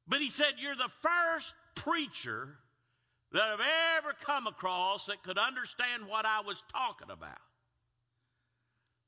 But 0.08 0.20
he 0.20 0.30
said, 0.30 0.54
You're 0.58 0.74
the 0.74 0.90
first 1.00 1.54
preacher 1.76 2.48
that 3.30 3.42
I've 3.42 3.98
ever 3.98 4.14
come 4.24 4.48
across 4.48 5.06
that 5.06 5.22
could 5.22 5.38
understand 5.38 6.08
what 6.08 6.26
I 6.26 6.40
was 6.40 6.60
talking 6.72 7.10
about. 7.10 7.38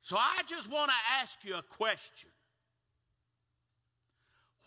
So 0.02 0.16
I 0.16 0.42
just 0.48 0.70
want 0.70 0.90
to 0.90 1.20
ask 1.20 1.36
you 1.42 1.56
a 1.56 1.62
question. 1.76 2.30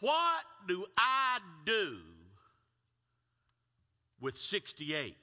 What 0.01 0.43
do 0.67 0.85
I 0.97 1.39
do 1.65 1.97
with 4.19 4.37
68? 4.37 5.15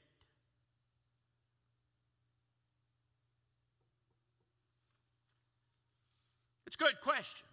Good 6.79 6.95
question. 7.03 7.47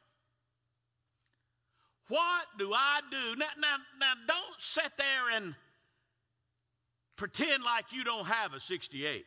What 2.07 2.45
do 2.59 2.71
I 2.73 3.01
do? 3.09 3.35
Now, 3.37 3.47
now, 3.59 3.77
now 3.99 4.13
don't 4.27 4.55
sit 4.59 4.91
there 4.97 5.35
and 5.35 5.55
pretend 7.15 7.63
like 7.63 7.85
you 7.91 8.03
don't 8.03 8.25
have 8.25 8.53
a 8.53 8.59
68. 8.59 9.25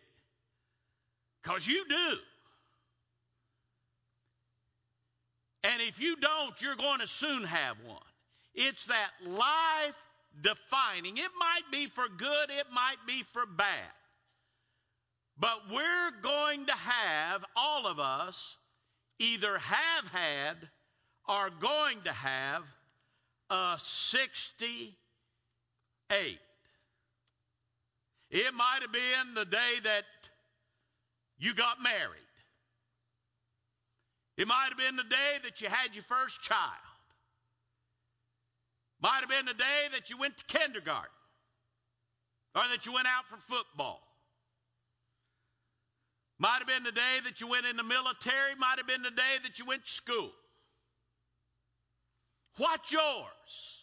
Because 1.43 1.67
you 1.67 1.85
do. 1.89 2.17
And 5.65 5.83
if 5.83 6.01
you 6.01 6.17
don't, 6.17 6.61
you're 6.61 6.77
going 6.77 7.01
to 7.01 7.07
soon 7.07 7.45
have 7.45 7.77
one. 7.85 7.99
It's 8.55 8.85
that 8.87 9.11
life 9.27 9.95
defining. 10.41 11.19
It 11.19 11.31
might 11.39 11.71
be 11.73 11.89
for 11.89 12.07
good, 12.17 12.51
it 12.51 12.67
might 12.73 12.99
be 13.07 13.25
for 13.33 13.45
bad. 13.45 13.67
But 15.39 15.71
we're 15.73 16.11
going 16.23 16.67
to 16.67 16.73
have, 16.73 17.45
all 17.55 17.87
of 17.87 17.99
us, 17.99 18.57
either 19.19 19.59
have 19.59 20.05
had 20.13 20.57
or 21.29 21.51
going 21.61 22.01
to 22.03 22.13
have 22.13 22.63
a 23.51 23.79
68. 23.83 24.97
It 28.31 28.55
might 28.55 28.79
have 28.83 28.93
been 28.93 29.35
the 29.35 29.45
day 29.45 29.75
that 29.85 30.05
you 31.39 31.55
got 31.55 31.83
married. 31.83 32.23
It 34.37 34.47
might 34.47 34.69
have 34.69 34.79
been 34.79 34.97
the 34.97 35.03
day 35.03 35.39
that 35.45 35.61
you 35.61 35.69
had 35.69 35.95
your 35.95 36.05
first 36.05 36.41
child. 36.43 36.73
Might 39.01 39.21
have 39.21 39.29
been 39.29 39.47
the 39.47 39.55
day 39.55 39.89
that 39.93 40.11
you 40.11 40.19
went 40.19 40.37
to 40.39 40.45
kindergarten 40.45 41.11
or 42.55 42.63
that 42.71 42.87
you 42.87 42.93
went 42.93 43.07
out 43.07 43.25
for 43.29 43.37
football. 43.37 44.08
Might 46.39 46.59
have 46.59 46.69
been 46.69 46.85
the 46.85 46.93
day 46.93 47.19
that 47.25 47.41
you 47.41 47.49
went 47.49 47.67
in 47.67 47.77
the 47.77 47.83
military, 47.83 48.55
might 48.59 48.79
have 48.79 48.87
been 48.87 49.03
the 49.03 49.11
day 49.11 49.39
that 49.43 49.59
you 49.59 49.65
went 49.65 49.85
to 49.85 49.91
school. 49.91 50.31
What's 52.57 52.93
yours? 52.93 53.83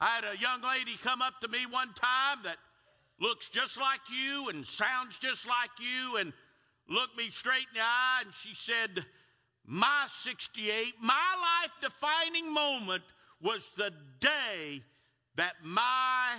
I 0.00 0.06
had 0.06 0.24
a 0.24 0.38
young 0.38 0.62
lady 0.62 0.96
come 1.02 1.20
up 1.20 1.40
to 1.40 1.48
me 1.48 1.66
one 1.70 1.92
time 1.94 2.38
that 2.44 2.56
looks 3.20 3.48
just 3.48 3.76
like 3.76 4.00
you 4.10 4.48
and 4.48 4.64
sounds 4.64 5.18
just 5.18 5.46
like 5.46 5.70
you 5.80 6.18
and 6.18 6.32
looked 6.88 7.16
me 7.16 7.30
straight 7.30 7.66
in 7.72 7.74
the 7.74 7.80
eye 7.80 8.22
and 8.24 8.32
she 8.42 8.54
said, 8.54 9.04
My 9.66 10.06
68, 10.22 10.94
my 11.00 11.12
life 11.12 11.72
defining 11.82 12.52
moment 12.52 13.02
was 13.42 13.68
the 13.76 13.92
day 14.20 14.82
that 15.36 15.54
my 15.62 16.36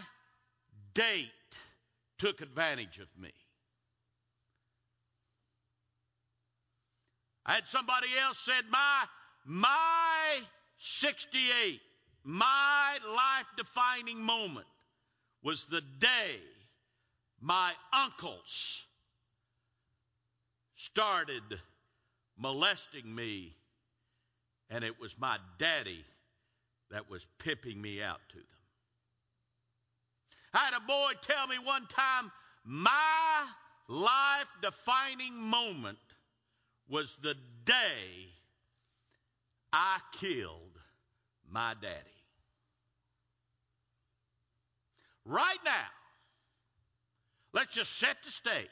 date 0.93 1.31
took 2.19 2.41
advantage 2.41 2.99
of 2.99 3.07
me. 3.19 3.31
I 7.45 7.53
had 7.55 7.67
somebody 7.67 8.07
else 8.21 8.37
said, 8.37 8.65
My 8.69 9.05
my 9.45 10.41
68, 10.77 11.79
my 12.23 12.99
life 13.07 13.47
defining 13.57 14.21
moment 14.21 14.67
was 15.41 15.65
the 15.65 15.81
day 15.99 16.35
my 17.41 17.71
uncles 17.91 18.83
started 20.75 21.41
molesting 22.37 23.13
me, 23.13 23.55
and 24.69 24.83
it 24.83 24.99
was 24.99 25.17
my 25.17 25.37
daddy 25.57 26.05
that 26.91 27.09
was 27.09 27.25
pipping 27.39 27.81
me 27.81 28.03
out 28.03 28.21
to 28.29 28.37
them. 28.37 28.58
I 30.53 30.65
had 30.65 30.73
a 30.73 30.85
boy 30.85 31.11
tell 31.21 31.47
me 31.47 31.55
one 31.63 31.85
time, 31.87 32.31
my 32.63 33.45
life 33.87 34.47
defining 34.61 35.35
moment 35.35 35.97
was 36.87 37.17
the 37.21 37.35
day 37.65 38.29
I 39.71 39.99
killed 40.19 40.79
my 41.49 41.75
daddy. 41.79 41.95
Right 45.25 45.59
now, 45.63 45.87
let's 47.53 47.75
just 47.75 47.97
set 47.99 48.17
the 48.25 48.31
stage. 48.31 48.67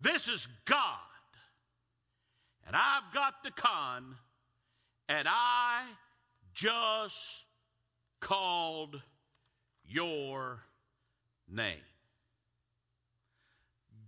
This 0.00 0.28
is 0.28 0.46
God, 0.66 0.78
and 2.66 2.76
I've 2.76 3.12
got 3.12 3.42
the 3.42 3.50
con, 3.50 4.16
and 5.08 5.26
I 5.28 5.82
just 6.52 7.44
called 8.20 9.00
your 9.94 10.58
name. 11.48 11.78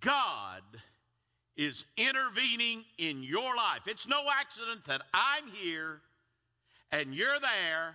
God 0.01 0.62
is 1.57 1.85
intervening 1.96 2.85
in 2.99 3.22
your 3.22 3.57
life. 3.57 3.83
It's 3.87 4.07
no 4.07 4.22
accident 4.40 4.85
that 4.87 5.03
I'm 5.14 5.46
here 5.49 6.01
and 6.92 7.14
you're 7.14 7.40
there, 7.40 7.94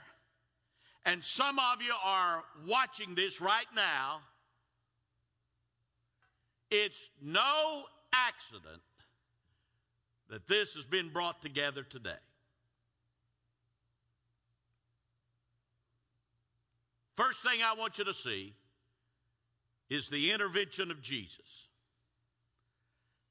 and 1.05 1.23
some 1.23 1.59
of 1.59 1.81
you 1.81 1.93
are 2.03 2.43
watching 2.67 3.15
this 3.15 3.39
right 3.39 3.65
now. 3.75 4.19
It's 6.69 7.09
no 7.21 7.83
accident 8.13 8.81
that 10.29 10.47
this 10.47 10.73
has 10.75 10.85
been 10.85 11.09
brought 11.09 11.41
together 11.41 11.83
today. 11.83 12.11
First 17.21 17.43
thing 17.43 17.61
I 17.61 17.75
want 17.75 17.99
you 17.99 18.05
to 18.05 18.15
see 18.15 18.51
is 19.91 20.09
the 20.09 20.31
intervention 20.31 20.89
of 20.89 21.03
Jesus. 21.03 21.37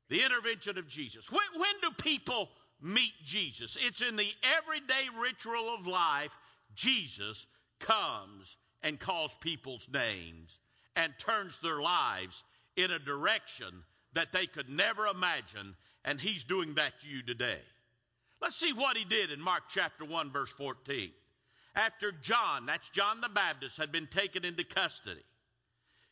The 0.08 0.24
intervention 0.24 0.78
of 0.78 0.86
Jesus. 0.86 1.28
When, 1.28 1.60
when 1.60 1.74
do 1.82 1.90
people 2.00 2.50
meet 2.80 3.12
Jesus? 3.24 3.76
It's 3.80 4.00
in 4.00 4.14
the 4.14 4.30
everyday 4.58 5.08
ritual 5.20 5.74
of 5.74 5.88
life. 5.88 6.30
Jesus 6.74 7.46
comes 7.80 8.56
and 8.82 9.00
calls 9.00 9.34
people's 9.40 9.88
names 9.92 10.56
and 10.94 11.12
turns 11.18 11.58
their 11.60 11.80
lives 11.80 12.44
in 12.76 12.92
a 12.92 12.98
direction 13.00 13.82
that 14.12 14.30
they 14.30 14.46
could 14.46 14.68
never 14.68 15.06
imagine, 15.06 15.74
and 16.04 16.20
He's 16.20 16.44
doing 16.44 16.74
that 16.74 16.92
to 17.00 17.08
you 17.08 17.24
today. 17.24 17.58
Let's 18.40 18.56
see 18.56 18.72
what 18.72 18.96
He 18.96 19.04
did 19.04 19.32
in 19.32 19.40
Mark 19.40 19.64
chapter 19.68 20.04
1, 20.04 20.30
verse 20.30 20.50
14. 20.50 21.10
After 21.74 22.12
John, 22.12 22.66
that's 22.66 22.88
John 22.90 23.20
the 23.20 23.28
Baptist, 23.28 23.76
had 23.76 23.92
been 23.92 24.08
taken 24.08 24.44
into 24.44 24.64
custody, 24.64 25.22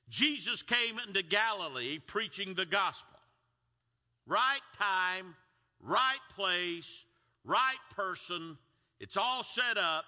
Jesus 0.09 0.63
came 0.63 0.99
into 1.07 1.23
Galilee 1.23 1.99
preaching 2.07 2.55
the 2.55 2.65
gospel 2.65 3.19
right 4.29 4.61
time, 4.77 5.35
right 5.81 6.19
place, 6.37 7.05
right 7.45 7.79
person. 7.97 8.57
It's 9.01 9.17
all 9.17 9.43
set 9.43 9.79
up. 9.79 10.05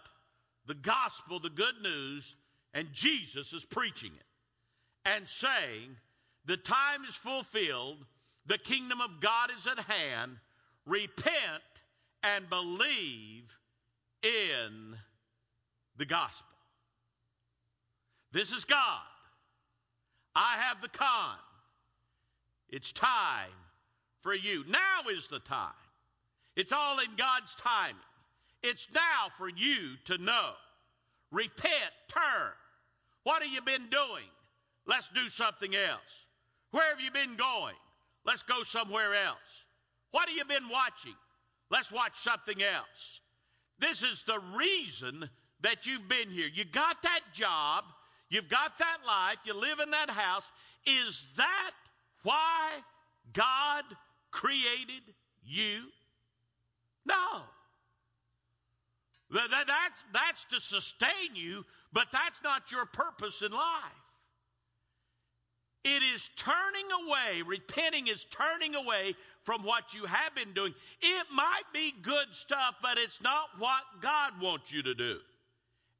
The 0.66 0.74
gospel, 0.74 1.40
the 1.40 1.50
good 1.50 1.74
news, 1.82 2.34
and 2.74 2.88
Jesus 2.92 3.52
is 3.52 3.64
preaching 3.64 4.12
it 4.14 4.26
and 5.04 5.26
saying, 5.26 5.96
The 6.44 6.58
time 6.58 7.04
is 7.08 7.14
fulfilled, 7.14 8.04
the 8.46 8.58
kingdom 8.58 9.00
of 9.00 9.20
God 9.20 9.50
is 9.56 9.66
at 9.66 9.78
hand. 9.80 10.36
Repent 10.86 11.62
and 12.22 12.48
believe 12.48 13.44
in 14.22 14.96
the 16.00 16.06
gospel. 16.06 16.46
This 18.32 18.52
is 18.52 18.64
God. 18.64 19.02
I 20.34 20.56
have 20.56 20.80
the 20.80 20.88
con. 20.88 21.36
It's 22.70 22.90
time 22.90 23.50
for 24.22 24.34
you. 24.34 24.64
Now 24.66 25.10
is 25.14 25.28
the 25.28 25.40
time. 25.40 25.74
It's 26.56 26.72
all 26.72 26.98
in 27.00 27.16
God's 27.18 27.54
timing. 27.56 27.96
It's 28.62 28.88
now 28.94 29.28
for 29.36 29.50
you 29.50 29.90
to 30.06 30.16
know. 30.16 30.52
Repent, 31.30 31.92
turn. 32.08 32.52
What 33.24 33.42
have 33.42 33.52
you 33.52 33.60
been 33.60 33.90
doing? 33.90 34.28
Let's 34.86 35.10
do 35.10 35.28
something 35.28 35.76
else. 35.76 36.00
Where 36.70 36.88
have 36.88 37.00
you 37.00 37.10
been 37.10 37.36
going? 37.36 37.76
Let's 38.24 38.42
go 38.42 38.62
somewhere 38.62 39.14
else. 39.14 39.64
What 40.12 40.30
have 40.30 40.36
you 40.36 40.46
been 40.46 40.68
watching? 40.70 41.14
Let's 41.70 41.92
watch 41.92 42.22
something 42.22 42.62
else. 42.62 43.20
This 43.78 44.02
is 44.02 44.22
the 44.26 44.40
reason 44.56 45.28
that 45.62 45.86
you've 45.86 46.08
been 46.08 46.30
here. 46.30 46.48
You 46.52 46.64
got 46.64 47.02
that 47.02 47.20
job, 47.32 47.84
you've 48.28 48.48
got 48.48 48.78
that 48.78 48.98
life, 49.06 49.38
you 49.44 49.54
live 49.54 49.80
in 49.80 49.90
that 49.90 50.10
house. 50.10 50.50
Is 50.86 51.22
that 51.36 51.72
why 52.22 52.70
God 53.32 53.84
created 54.30 55.02
you? 55.44 55.82
No. 57.06 57.42
That, 59.32 59.50
that, 59.50 59.66
that's, 59.66 60.00
that's 60.12 60.44
to 60.52 60.60
sustain 60.60 61.34
you, 61.34 61.64
but 61.92 62.06
that's 62.12 62.42
not 62.42 62.72
your 62.72 62.86
purpose 62.86 63.42
in 63.42 63.52
life. 63.52 63.60
It 65.84 66.02
is 66.14 66.28
turning 66.36 66.86
away, 67.06 67.42
repenting 67.42 68.08
is 68.08 68.26
turning 68.26 68.74
away 68.74 69.14
from 69.44 69.62
what 69.62 69.94
you 69.94 70.04
have 70.04 70.34
been 70.34 70.52
doing. 70.52 70.74
It 71.00 71.26
might 71.32 71.62
be 71.72 71.94
good 72.02 72.26
stuff, 72.32 72.74
but 72.82 72.98
it's 72.98 73.22
not 73.22 73.48
what 73.58 73.82
God 74.02 74.32
wants 74.42 74.70
you 74.70 74.82
to 74.82 74.94
do. 74.94 75.18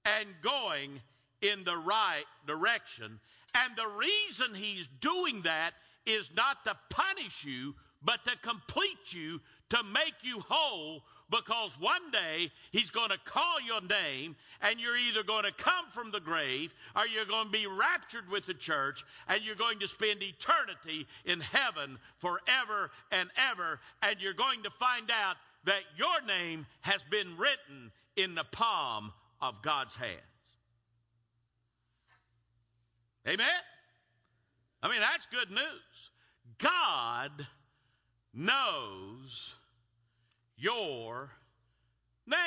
And 0.05 0.29
going 0.43 1.01
in 1.43 1.65
the 1.65 1.77
right 1.77 2.25
direction. 2.47 3.21
And 3.55 3.77
the 3.77 3.89
reason 3.89 4.55
He's 4.55 4.89
doing 5.01 5.43
that 5.43 5.73
is 6.07 6.31
not 6.37 6.65
to 6.65 6.77
punish 6.89 7.45
you, 7.45 7.75
but 8.03 8.25
to 8.25 8.33
complete 8.43 9.13
you, 9.13 9.41
to 9.71 9.83
make 9.85 10.15
you 10.23 10.41
whole, 10.49 11.03
because 11.31 11.79
one 11.79 12.11
day 12.11 12.51
He's 12.73 12.91
going 12.91 13.11
to 13.11 13.19
call 13.25 13.61
your 13.61 13.81
name, 13.83 14.37
and 14.63 14.81
you're 14.81 14.97
either 14.97 15.23
going 15.23 15.45
to 15.45 15.53
come 15.53 15.87
from 15.93 16.11
the 16.11 16.21
grave, 16.21 16.73
or 16.97 17.07
you're 17.07 17.25
going 17.25 17.47
to 17.47 17.53
be 17.53 17.67
raptured 17.67 18.29
with 18.31 18.47
the 18.47 18.55
church, 18.55 19.05
and 19.29 19.43
you're 19.43 19.55
going 19.55 19.79
to 19.81 19.89
spend 19.89 20.23
eternity 20.23 21.07
in 21.25 21.41
heaven 21.41 21.99
forever 22.19 22.91
and 23.13 23.31
ever, 23.51 23.81
and 24.03 24.17
you're 24.21 24.33
going 24.33 24.63
to 24.63 24.71
find 24.71 25.11
out 25.11 25.37
that 25.65 25.83
your 25.97 26.23
name 26.27 26.67
has 26.81 27.03
been 27.11 27.37
written 27.37 27.93
in 28.17 28.35
the 28.35 28.45
palm 28.45 29.13
of 29.41 29.63
God's 29.63 29.95
hands. 29.95 30.21
Amen? 33.27 33.47
I 34.83 34.89
mean, 34.89 35.01
that's 35.01 35.27
good 35.27 35.51
news. 35.51 36.11
God 36.59 37.47
knows 38.33 39.55
your 40.57 41.31
name. 42.27 42.39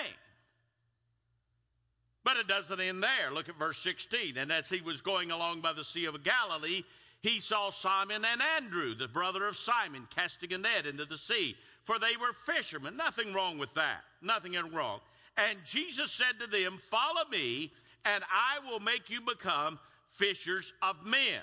But 2.23 2.37
it 2.37 2.47
doesn't 2.47 2.79
end 2.79 3.03
there. 3.03 3.31
Look 3.31 3.49
at 3.49 3.57
verse 3.59 3.77
16. 3.83 4.37
And 4.37 4.51
as 4.51 4.69
he 4.69 4.81
was 4.81 5.01
going 5.01 5.31
along 5.31 5.61
by 5.61 5.73
the 5.73 5.83
Sea 5.83 6.05
of 6.05 6.23
Galilee, 6.23 6.83
he 7.21 7.39
saw 7.39 7.69
Simon 7.69 8.23
and 8.25 8.41
Andrew, 8.57 8.95
the 8.95 9.07
brother 9.07 9.45
of 9.45 9.57
Simon, 9.57 10.07
casting 10.15 10.53
a 10.53 10.57
net 10.57 10.85
into 10.85 11.05
the 11.05 11.17
sea, 11.17 11.55
for 11.83 11.99
they 11.99 12.15
were 12.19 12.33
fishermen. 12.45 12.95
Nothing 12.95 13.33
wrong 13.33 13.57
with 13.57 13.73
that. 13.75 14.03
Nothing 14.21 14.55
wrong. 14.73 14.99
And 15.37 15.57
Jesus 15.65 16.11
said 16.11 16.39
to 16.39 16.47
them, 16.47 16.79
Follow 16.91 17.27
me, 17.31 17.71
and 18.05 18.23
I 18.31 18.69
will 18.69 18.79
make 18.79 19.09
you 19.09 19.21
become 19.21 19.79
fishers 20.11 20.73
of 20.81 21.05
men. 21.05 21.41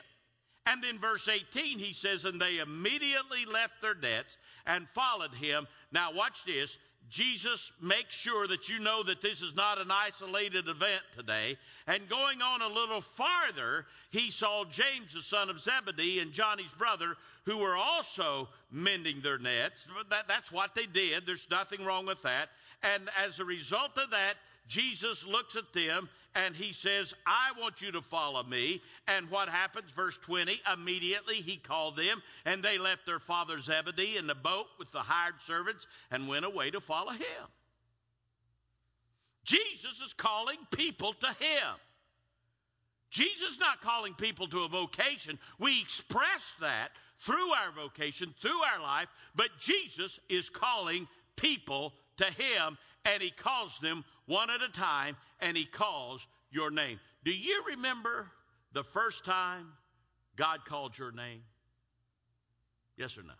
And 0.66 0.83
then 0.83 0.98
verse 0.98 1.29
18, 1.29 1.79
he 1.79 1.92
says, 1.92 2.24
And 2.24 2.40
they 2.40 2.59
immediately 2.59 3.44
left 3.46 3.81
their 3.81 3.94
nets 3.94 4.37
and 4.66 4.87
followed 4.94 5.35
him. 5.35 5.66
Now, 5.90 6.12
watch 6.12 6.44
this. 6.44 6.76
Jesus 7.09 7.72
makes 7.83 8.14
sure 8.14 8.46
that 8.46 8.68
you 8.68 8.79
know 8.79 9.03
that 9.03 9.20
this 9.20 9.42
is 9.42 9.55
not 9.57 9.81
an 9.81 9.90
isolated 9.90 10.68
event 10.68 11.03
today. 11.16 11.57
And 11.88 12.09
going 12.09 12.40
on 12.40 12.62
a 12.62 12.68
little 12.68 13.00
farther, 13.00 13.87
he 14.11 14.31
saw 14.31 14.64
James, 14.64 15.14
the 15.14 15.22
son 15.22 15.50
of 15.50 15.59
Zebedee, 15.59 16.20
and 16.20 16.31
John 16.31 16.59
his 16.59 16.70
brother, 16.72 17.16
who 17.46 17.59
were 17.59 17.76
also 17.76 18.48
mending 18.70 19.22
their 19.22 19.38
nets. 19.38 19.88
That, 20.11 20.29
that's 20.29 20.53
what 20.53 20.76
they 20.76 20.87
did. 20.87 21.26
There's 21.26 21.48
nothing 21.50 21.85
wrong 21.85 22.07
with 22.07 22.22
that. 22.22 22.50
And 22.83 23.09
as 23.23 23.38
a 23.38 23.45
result 23.45 23.99
of 23.99 24.11
that, 24.11 24.35
Jesus 24.66 25.27
looks 25.27 25.57
at 25.57 25.73
them 25.73 26.09
and 26.35 26.55
he 26.55 26.73
says, 26.73 27.12
I 27.27 27.51
want 27.61 27.83
you 27.83 27.90
to 27.93 28.01
follow 28.01 28.43
me. 28.45 28.81
And 29.09 29.29
what 29.31 29.49
happens? 29.49 29.90
Verse 29.90 30.16
20 30.19 30.61
immediately 30.73 31.37
he 31.37 31.57
called 31.57 31.97
them, 31.97 32.23
and 32.45 32.62
they 32.62 32.79
left 32.79 33.05
their 33.05 33.19
father 33.19 33.61
Zebedee 33.61 34.16
in 34.16 34.27
the 34.27 34.35
boat 34.35 34.66
with 34.79 34.93
the 34.93 35.01
hired 35.01 35.35
servants 35.47 35.87
and 36.11 36.29
went 36.29 36.45
away 36.45 36.71
to 36.71 36.81
follow 36.81 37.11
him. 37.11 37.49
Jesus 39.43 40.01
is 40.05 40.12
calling 40.12 40.59
people 40.71 41.14
to 41.14 41.27
him. 41.27 41.75
Jesus 43.11 43.51
is 43.51 43.59
not 43.59 43.81
calling 43.81 44.14
people 44.14 44.47
to 44.47 44.62
a 44.62 44.69
vocation. 44.69 45.37
We 45.59 45.81
express 45.81 46.55
that 46.61 46.90
through 47.19 47.51
our 47.51 47.73
vocation, 47.73 48.33
through 48.40 48.61
our 48.73 48.81
life, 48.81 49.09
but 49.35 49.49
Jesus 49.59 50.21
is 50.29 50.49
calling 50.49 51.09
people 51.35 51.93
to 52.21 52.31
him, 52.43 52.79
and 53.05 53.23
he 53.23 53.31
calls 53.31 53.79
them 53.81 54.05
one 54.31 54.49
at 54.49 54.63
a 54.63 54.69
time, 54.69 55.17
and 55.41 55.57
He 55.57 55.65
calls 55.65 56.25
your 56.53 56.71
name. 56.71 57.01
Do 57.25 57.33
you 57.33 57.65
remember 57.69 58.31
the 58.73 58.85
first 58.85 59.25
time 59.25 59.67
God 60.37 60.65
called 60.65 60.97
your 60.97 61.11
name? 61.11 61.43
Yes 62.97 63.19
or 63.19 63.23
no? 63.23 63.33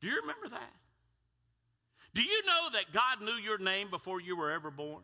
Do 0.00 0.08
you 0.08 0.20
remember 0.20 0.50
that? 0.50 0.72
Do 2.14 2.22
you 2.22 2.42
know 2.44 2.68
that 2.74 2.92
God 2.92 3.22
knew 3.22 3.42
your 3.42 3.58
name 3.58 3.88
before 3.90 4.20
you 4.20 4.36
were 4.36 4.50
ever 4.50 4.70
born? 4.70 5.02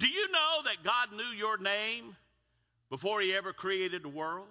Do 0.00 0.08
you 0.08 0.30
know 0.32 0.62
that 0.64 0.82
God 0.82 1.16
knew 1.16 1.36
your 1.36 1.58
name 1.58 2.16
before 2.90 3.20
He 3.20 3.32
ever 3.34 3.52
created 3.52 4.02
the 4.02 4.08
world? 4.08 4.48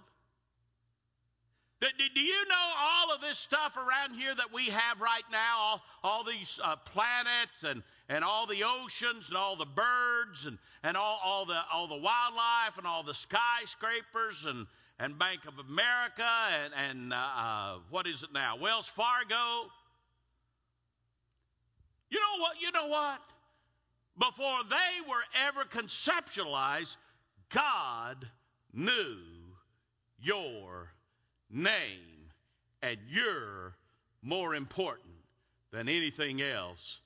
Do, 1.80 1.88
you 2.20 2.48
know 2.48 2.74
all 2.80 3.14
of 3.14 3.22
this 3.22 3.38
stuff 3.38 3.78
around 3.78 4.16
here 4.16 4.34
that 4.34 4.52
we 4.52 4.66
have 4.66 5.00
right 5.00 5.24
now? 5.32 5.58
All, 5.60 5.82
all 6.04 6.24
these 6.24 6.60
uh, 6.64 6.76
planets 6.76 7.64
and, 7.64 7.84
and 8.10 8.24
all 8.24 8.48
the 8.48 8.64
oceans 8.64 9.28
and 9.28 9.38
all 9.38 9.56
the 9.56 9.68
birds 9.68 10.48
and, 10.48 10.58
and 10.84 10.98
all, 10.98 11.20
all, 11.24 11.46
the, 11.46 11.60
all 11.72 11.88
the 11.88 11.98
wildlife 11.98 12.80
and 12.80 12.88
all 12.88 13.04
the 13.04 13.14
skyscrapers 13.14 14.46
and, 14.48 14.66
and 15.00 15.20
Bank 15.20 15.42
of 15.48 15.60
America 15.60 16.28
and, 16.64 16.74
and 16.90 17.14
uh, 17.14 17.16
uh, 17.16 17.76
what 17.92 18.08
is 18.08 18.24
it 18.24 18.30
now? 18.34 18.58
Wells 18.58 18.88
Fargo. 18.88 19.70
You 22.10 22.20
know 22.20 22.42
what? 22.42 22.60
You 22.60 22.72
know 22.72 22.88
what? 22.88 23.22
Before 24.18 24.64
they 24.68 25.08
were 25.08 25.24
ever 25.48 25.64
conceptualized, 25.66 26.96
God 27.54 28.28
knew 28.74 29.18
your 30.20 30.90
name, 31.50 32.32
and 32.82 32.98
you're 33.10 33.74
more 34.22 34.56
important 34.56 35.14
than 35.72 35.90
anything 35.90 36.42
else 36.42 37.00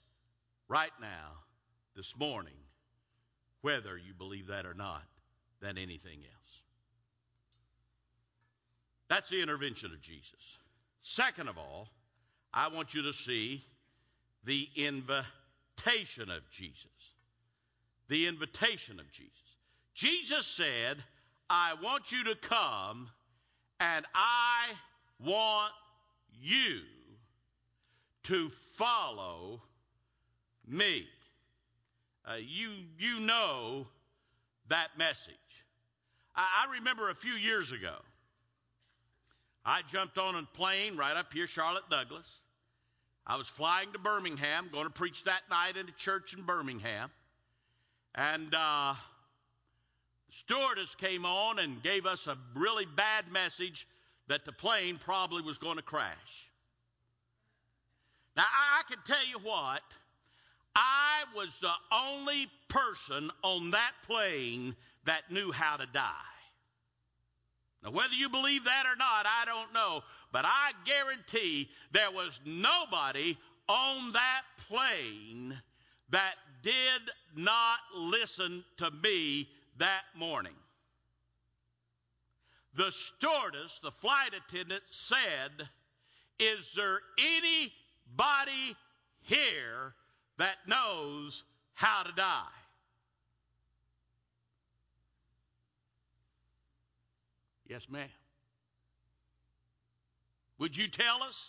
right 0.68 0.92
now, 1.02 1.32
this 1.96 2.14
morning, 2.18 2.54
whether 3.62 3.98
you 3.98 4.14
believe 4.18 4.48
that 4.48 4.66
or 4.66 4.74
not, 4.74 5.04
than 5.62 5.78
anything 5.78 6.20
else. 6.20 6.42
That's 9.10 9.30
the 9.30 9.42
intervention 9.42 9.92
of 9.92 10.02
Jesus. 10.02 10.58
Second 11.04 11.50
of 11.50 11.58
all, 11.58 11.90
I 12.54 12.70
want 12.70 12.94
you 12.94 13.04
to 13.04 13.14
see 13.14 13.64
the 14.46 14.68
invitation 14.76 16.32
of 16.32 16.50
Jesus. 16.50 16.86
The 18.08 18.28
invitation 18.28 19.00
of 19.00 19.12
Jesus. 19.12 19.32
Jesus 19.94 20.48
said, 20.48 21.04
I 21.50 21.74
want 21.84 22.12
you 22.12 22.24
to 22.26 22.36
come 22.36 23.10
and 23.82 24.06
I 24.14 24.68
want 25.26 25.74
you 26.40 26.82
to 28.24 28.52
follow 28.76 29.60
me. 30.68 31.08
Uh, 32.24 32.36
you, 32.36 32.70
you 33.00 33.20
know 33.20 33.88
that 34.70 34.90
message. 34.98 35.34
I, 36.36 36.46
I 36.68 36.74
remember 36.74 37.10
a 37.10 37.16
few 37.16 37.34
years 37.34 37.72
ago, 37.72 37.96
I 39.66 39.82
jumped 39.92 40.20
on 40.20 40.36
a 40.36 40.44
plane 40.56 40.96
right 40.96 41.18
up 41.18 41.34
here, 41.34 41.48
Charlotte 41.48 41.90
Douglas. 41.90 42.28
I 43.26 43.36
was 43.36 43.48
flying 43.48 43.92
to 43.94 44.00
Birmingham, 44.00 44.70
going 44.72 44.86
to 44.86 44.92
preach 44.92 45.24
that 45.24 45.42
night 45.50 45.76
in 45.76 45.88
a 45.88 45.92
church 45.92 46.36
in 46.36 46.44
Birmingham. 46.44 47.10
And 48.14 48.54
uh, 48.54 48.94
stewardess 50.32 50.96
came 50.96 51.26
on 51.26 51.60
and 51.60 51.84
gave 51.84 52.06
us 52.06 52.28
a 52.28 52.38
really 52.56 52.86
bad 52.86 53.32
message 53.32 53.88
that 54.28 54.46
the 54.46 54.52
plane 54.52 54.98
probably 54.98 55.42
was 55.42 55.58
going 55.58 55.78
to 55.78 55.84
crash. 55.84 56.50
Now, 58.36 58.46
I, 58.46 58.82
can 58.88 59.00
tell 59.06 59.26
you 59.28 59.40
what, 59.44 59.82
I 60.76 61.24
was 61.36 61.50
the 61.60 61.74
only 61.92 62.48
person 62.70 63.30
on 63.44 63.72
that 63.72 63.92
plane 64.08 64.76
that 65.06 65.30
knew 65.30 65.52
how 65.52 65.76
to 65.76 65.86
die. 65.92 66.14
Now, 67.84 67.92
whether 67.92 68.14
you 68.14 68.30
believe 68.30 68.64
that 68.64 68.86
or 68.86 68.96
not, 68.96 69.26
I 69.26 69.44
don't 69.46 69.74
know, 69.74 70.02
but 70.32 70.46
I 70.46 70.72
guarantee 70.86 71.70
there 71.92 72.12
was 72.12 72.40
nobody 72.46 73.38
on 73.68 74.14
that 74.14 74.44
plane 74.70 75.60
that 76.10 76.36
did 76.62 77.02
not 77.36 77.80
listen 77.96 78.64
to 78.78 78.92
me 78.92 79.50
that 79.82 80.04
morning. 80.16 80.54
The 82.76 82.92
stewardess, 82.92 83.80
the 83.82 83.92
flight 83.92 84.30
attendant, 84.34 84.84
said, 84.92 85.68
Is 86.40 86.72
there 86.76 87.00
anybody 87.18 88.76
here 89.22 89.94
that 90.38 90.58
knows 90.68 91.44
how 91.74 92.04
to 92.04 92.12
die? 92.14 92.46
Yes, 97.68 97.88
ma'am. 97.90 98.08
Would 100.60 100.78
you 100.78 100.88
tell 100.90 101.24
us? 101.24 101.44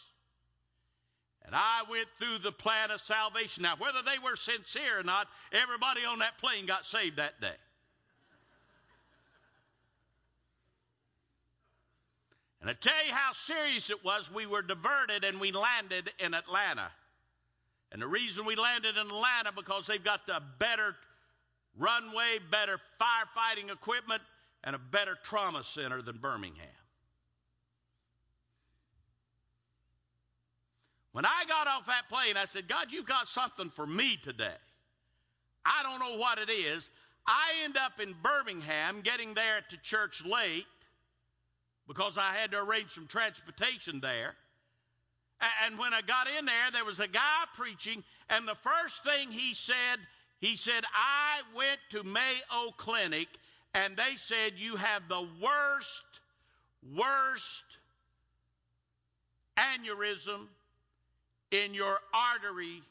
And 1.45 1.55
I 1.55 1.83
went 1.91 2.07
through 2.19 2.39
the 2.39 2.53
plan 2.53 2.91
of 2.91 3.03
salvation. 3.03 3.65
Now, 3.65 3.75
whether 3.77 4.01
they 4.03 4.19
were 4.25 4.37
sincere 4.37 5.01
or 5.01 5.03
not, 5.03 5.27
everybody 5.53 6.07
on 6.07 6.21
that 6.21 6.39
plane 6.39 6.65
got 6.65 6.87
saved 6.87 7.17
that 7.17 7.39
day. 7.41 7.57
And 12.63 12.71
I 12.71 12.75
tell 12.75 13.05
you 13.05 13.13
how 13.13 13.33
serious 13.33 13.91
it 13.91 14.05
was, 14.05 14.31
we 14.33 14.47
were 14.47 14.63
diverted 14.63 15.25
and 15.25 15.41
we 15.41 15.51
landed 15.51 16.11
in 16.21 16.33
Atlanta. 16.33 16.91
And 17.91 18.01
the 18.01 18.07
reason 18.07 18.47
we 18.47 18.55
landed 18.55 18.97
in 18.97 19.09
Atlanta 19.09 19.51
because 19.55 19.87
they've 19.87 20.03
got 20.03 20.27
the 20.29 20.41
better 20.61 20.95
runway, 21.77 22.39
better 22.53 22.79
firefighting 23.01 23.73
equipment, 23.73 24.23
and 24.63 24.77
a 24.77 24.79
better 24.79 25.19
trauma 25.25 25.65
center 25.65 26.03
than 26.03 26.19
Birmingham. 26.19 26.69
When 31.11 31.27
I 31.27 31.45
got 31.49 31.67
off 31.67 31.87
that 31.87 32.09
plane, 32.09 32.37
I 32.37 32.45
said, 32.45 32.69
God, 32.69 32.87
you've 32.91 33.07
got 33.07 33.27
something 33.27 33.71
for 33.71 33.87
me 33.87 34.19
today. 34.23 34.55
I 35.67 35.83
don't 35.83 35.99
know 35.99 36.17
what 36.17 36.39
it 36.39 36.49
is. 36.49 36.91
I 37.27 37.65
end 37.65 37.77
up 37.77 38.01
in 38.01 38.15
Birmingham, 38.23 39.01
getting 39.03 39.35
there 39.35 39.61
to 39.69 39.77
church 39.79 40.23
late, 40.25 40.65
because 41.89 42.17
I 42.19 42.35
had 42.35 42.53
to 42.53 42.63
arrange 42.63 42.93
some 42.95 43.07
transportation 43.07 44.01
there. 44.01 44.35
And 45.65 45.79
when 45.79 45.93
I 45.93 46.03
got 46.03 46.29
in 46.39 46.45
there, 46.45 46.71
there 46.73 46.85
was 46.85 47.01
a 47.01 47.09
guy 47.09 47.45
preaching, 47.55 48.05
and 48.31 48.47
the 48.47 48.55
first 48.55 49.03
thing 49.03 49.31
he 49.31 49.55
said, 49.55 49.99
he 50.41 50.57
said, 50.57 50.85
I 50.95 51.43
went 51.57 51.81
to 51.91 52.05
Mayo 52.05 52.71
Clinic, 52.77 53.27
and 53.75 53.97
they 53.97 54.17
said, 54.17 54.53
You 54.57 54.77
have 54.77 55.09
the 55.09 55.27
worst, 55.41 56.05
worst 56.97 57.65
aneurysm 59.57 60.47
in 61.51 61.75
your 61.75 61.99
artery 62.15 62.83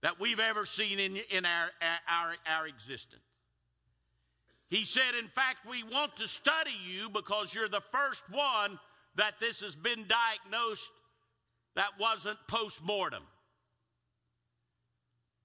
that 0.00 0.20
we've 0.20 0.40
ever 0.40 0.64
seen 0.64 0.98
in, 0.98 1.16
in 1.30 1.44
our, 1.44 1.70
our, 2.08 2.34
our 2.46 2.66
existence. 2.66 3.22
He 4.70 4.84
said, 4.84 5.14
in 5.18 5.28
fact, 5.28 5.60
we 5.68 5.82
want 5.82 6.16
to 6.16 6.28
study 6.28 6.76
you 6.86 7.08
because 7.08 7.54
you're 7.54 7.68
the 7.68 7.82
first 7.92 8.22
one 8.30 8.78
that 9.16 9.34
this 9.40 9.60
has 9.60 9.74
been 9.74 10.04
diagnosed 10.06 10.90
that 11.74 11.90
wasn't 11.98 12.38
post 12.48 12.82
mortem. 12.82 13.22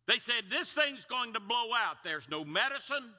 They 0.08 0.18
said, 0.20 0.46
this 0.50 0.74
thing's 0.74 1.06
going 1.06 1.34
to 1.34 1.40
blow 1.40 1.74
out. 1.74 2.04
There's 2.04 2.28
no 2.30 2.44
medicine. 2.44 3.10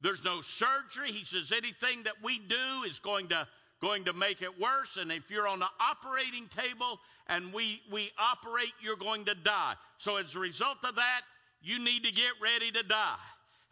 There's 0.00 0.24
no 0.24 0.40
surgery. 0.40 1.12
He 1.12 1.24
says, 1.24 1.52
anything 1.52 2.02
that 2.02 2.14
we 2.22 2.38
do 2.38 2.88
is 2.88 2.98
going 2.98 3.28
to 3.28 3.46
going 3.80 4.04
to 4.06 4.12
make 4.12 4.42
it 4.42 4.58
worse. 4.58 4.96
And 4.96 5.12
if 5.12 5.30
you're 5.30 5.46
on 5.46 5.58
the 5.58 5.68
operating 5.78 6.48
table 6.56 6.98
and 7.28 7.52
we, 7.52 7.82
we 7.92 8.10
operate, 8.18 8.72
you're 8.82 8.96
going 8.96 9.26
to 9.26 9.34
die. 9.34 9.74
So 9.98 10.16
as 10.16 10.34
a 10.34 10.38
result 10.38 10.78
of 10.82 10.96
that, 10.96 11.20
you 11.60 11.78
need 11.78 12.04
to 12.04 12.12
get 12.12 12.32
ready 12.42 12.70
to 12.70 12.82
die. 12.82 13.16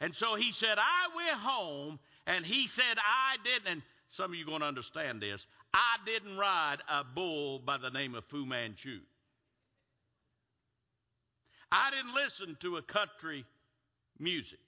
And 0.00 0.14
so 0.14 0.34
he 0.34 0.52
said, 0.52 0.78
I 0.78 1.08
went 1.14 1.38
home 1.38 1.98
and 2.26 2.44
he 2.44 2.66
said, 2.68 2.98
I 2.98 3.36
didn't. 3.44 3.70
And 3.70 3.82
some 4.10 4.30
of 4.30 4.36
you 4.36 4.44
are 4.44 4.48
going 4.48 4.60
to 4.60 4.66
understand 4.66 5.20
this. 5.20 5.46
I 5.72 5.96
didn't 6.06 6.36
ride 6.36 6.78
a 6.88 7.04
bull 7.04 7.58
by 7.58 7.78
the 7.78 7.90
name 7.90 8.14
of 8.14 8.24
Fu 8.26 8.46
Manchu. 8.46 9.00
I 11.72 11.90
didn't 11.90 12.14
listen 12.14 12.56
to 12.60 12.76
a 12.76 12.82
country 12.82 13.44
music. 14.18 14.60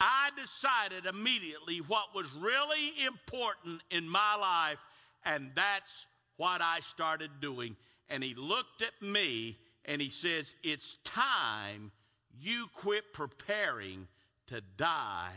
I 0.00 0.30
decided 0.40 1.06
immediately 1.06 1.78
what 1.78 2.14
was 2.14 2.32
really 2.34 2.92
important 3.04 3.80
in 3.90 4.08
my 4.08 4.36
life, 4.36 4.78
and 5.24 5.50
that's 5.56 6.06
what 6.36 6.60
I 6.60 6.80
started 6.80 7.30
doing. 7.40 7.76
And 8.08 8.22
he 8.22 8.34
looked 8.34 8.82
at 8.82 9.00
me 9.00 9.56
and 9.84 10.00
he 10.00 10.10
says, 10.10 10.54
It's 10.62 10.96
time 11.04 11.90
you 12.40 12.66
quit 12.74 13.12
preparing 13.12 14.06
to 14.48 14.60
die 14.76 15.32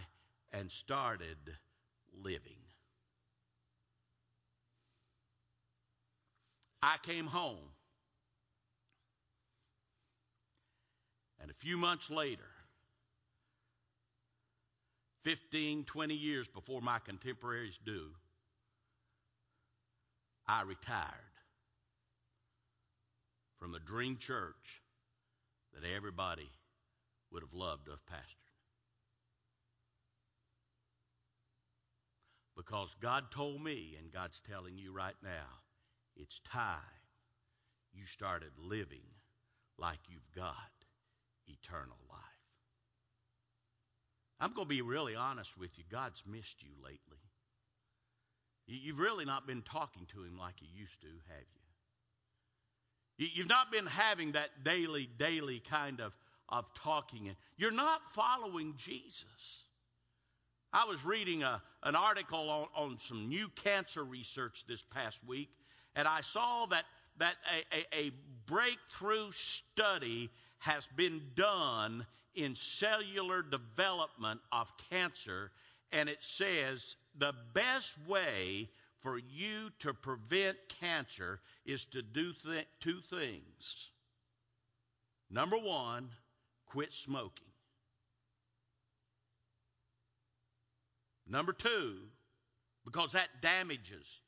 and 0.52 0.72
started 0.72 1.38
living. 2.24 2.58
I 6.82 6.98
came 7.04 7.26
home. 7.26 7.58
And 11.42 11.52
a 11.52 11.54
few 11.54 11.78
months 11.78 12.10
later, 12.10 12.50
15, 15.24 15.84
20 15.84 16.14
years 16.16 16.48
before 16.48 16.82
my 16.82 17.00
contemporaries 17.00 17.78
do, 17.86 18.12
I 20.48 20.62
retired 20.64 21.14
from 23.58 23.72
the 23.72 23.80
dream 23.80 24.18
church 24.18 24.82
that 25.74 25.88
everybody 25.96 26.50
would 27.32 27.44
have 27.44 27.54
loved 27.54 27.86
to 27.86 27.92
have 27.92 28.06
pastored. 28.06 28.48
Because 32.56 32.90
God 33.02 33.26
told 33.32 33.64
me, 33.64 33.96
and 34.00 34.12
God's 34.12 34.42
telling 34.50 34.78
you 34.78 34.92
right 34.92 35.16
now, 35.24 35.62
it's 36.16 36.42
time 36.52 36.82
you 37.94 38.06
started 38.06 38.52
living 38.58 39.06
like 39.78 40.00
you've 40.10 40.32
got 40.36 40.56
eternal 41.48 41.98
life. 42.10 42.20
I'm 44.40 44.54
going 44.54 44.66
to 44.66 44.70
be 44.70 44.82
really 44.82 45.16
honest 45.16 45.58
with 45.58 45.72
you. 45.78 45.84
God's 45.92 46.22
missed 46.26 46.62
you 46.62 46.70
lately. 46.84 47.22
You've 48.68 49.00
really 49.00 49.26
not 49.26 49.48
been 49.48 49.62
talking 49.62 50.06
to 50.14 50.24
Him 50.24 50.38
like 50.38 50.56
you 50.60 50.68
used 50.74 51.00
to, 51.02 51.08
have 51.08 51.46
you? 53.18 53.28
You've 53.34 53.48
not 53.48 53.72
been 53.72 53.88
having 53.88 54.34
that 54.34 54.64
daily, 54.64 55.10
daily 55.18 55.60
kind 55.60 56.02
of, 56.02 56.14
of 56.50 56.66
talking. 56.74 57.36
You're 57.58 57.72
not 57.72 58.02
following 58.14 58.74
Jesus. 58.78 59.64
I 60.74 60.86
was 60.86 61.04
reading 61.06 61.44
a, 61.44 61.62
an 61.84 61.96
article 61.96 62.50
on, 62.50 62.68
on 62.76 62.98
some 63.00 63.30
new 63.30 63.48
cancer 63.56 64.04
research 64.04 64.66
this 64.68 64.84
past 64.94 65.18
week, 65.26 65.50
and 65.96 66.08
I 66.08 66.22
saw 66.22 66.66
that, 66.68 66.86
that 67.18 67.36
a, 67.72 67.78
a, 67.78 68.08
a 68.08 68.12
breakthrough 68.46 69.32
study 69.32 70.30
has 70.60 70.88
been 70.96 71.22
done 71.36 72.06
in 72.36 72.56
cellular 72.56 73.42
development 73.42 74.40
of 74.52 74.68
cancer, 74.90 75.52
and 75.92 76.10
it 76.10 76.20
says 76.22 76.96
the 77.18 77.34
best 77.54 77.96
way 78.08 78.70
for 79.00 79.18
you 79.18 79.70
to 79.80 79.94
prevent 79.94 80.58
cancer 80.80 81.40
is 81.66 81.86
to 81.86 82.02
do 82.02 82.34
th- 82.46 82.68
two 82.80 83.00
things. 83.10 83.92
Number 85.30 85.58
one, 85.58 86.10
quit 86.68 86.94
smoking. 86.94 87.48
Number 91.30 91.52
two, 91.52 91.96
because 92.86 93.12
that 93.12 93.28
damages 93.42 94.22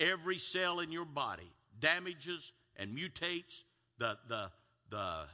every 0.00 0.38
cell 0.38 0.80
in 0.80 0.90
your 0.90 1.04
body, 1.04 1.50
damages 1.80 2.52
and 2.76 2.96
mutates 2.96 3.62
the, 3.98 4.16
the, 4.28 4.50
the 4.90 5.24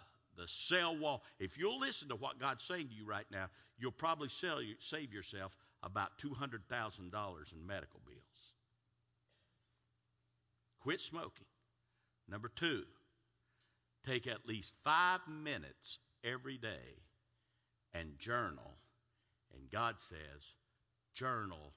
the 0.40 0.48
cell 0.48 0.96
wall. 0.96 1.22
If 1.38 1.58
you'll 1.58 1.78
listen 1.78 2.08
to 2.08 2.16
what 2.16 2.40
God's 2.40 2.64
saying 2.64 2.88
to 2.88 2.94
you 2.94 3.04
right 3.04 3.26
now, 3.30 3.46
you'll 3.78 3.92
probably 3.92 4.28
sell, 4.28 4.60
save 4.78 5.12
yourself 5.12 5.52
about 5.82 6.18
$200,000 6.18 6.58
in 7.00 7.66
medical 7.66 8.00
bills. 8.06 8.20
Quit 10.80 11.00
smoking. 11.00 11.46
Number 12.28 12.50
two, 12.54 12.84
take 14.06 14.26
at 14.26 14.46
least 14.46 14.72
five 14.82 15.20
minutes 15.28 15.98
every 16.24 16.58
day 16.58 16.98
and 17.94 18.18
journal. 18.18 18.76
And 19.54 19.70
God 19.70 19.96
says, 20.08 20.42
journal 21.14 21.72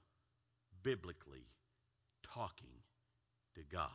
biblically 0.84 1.47
talking 2.34 2.82
to 3.56 3.62
God. 3.71 3.89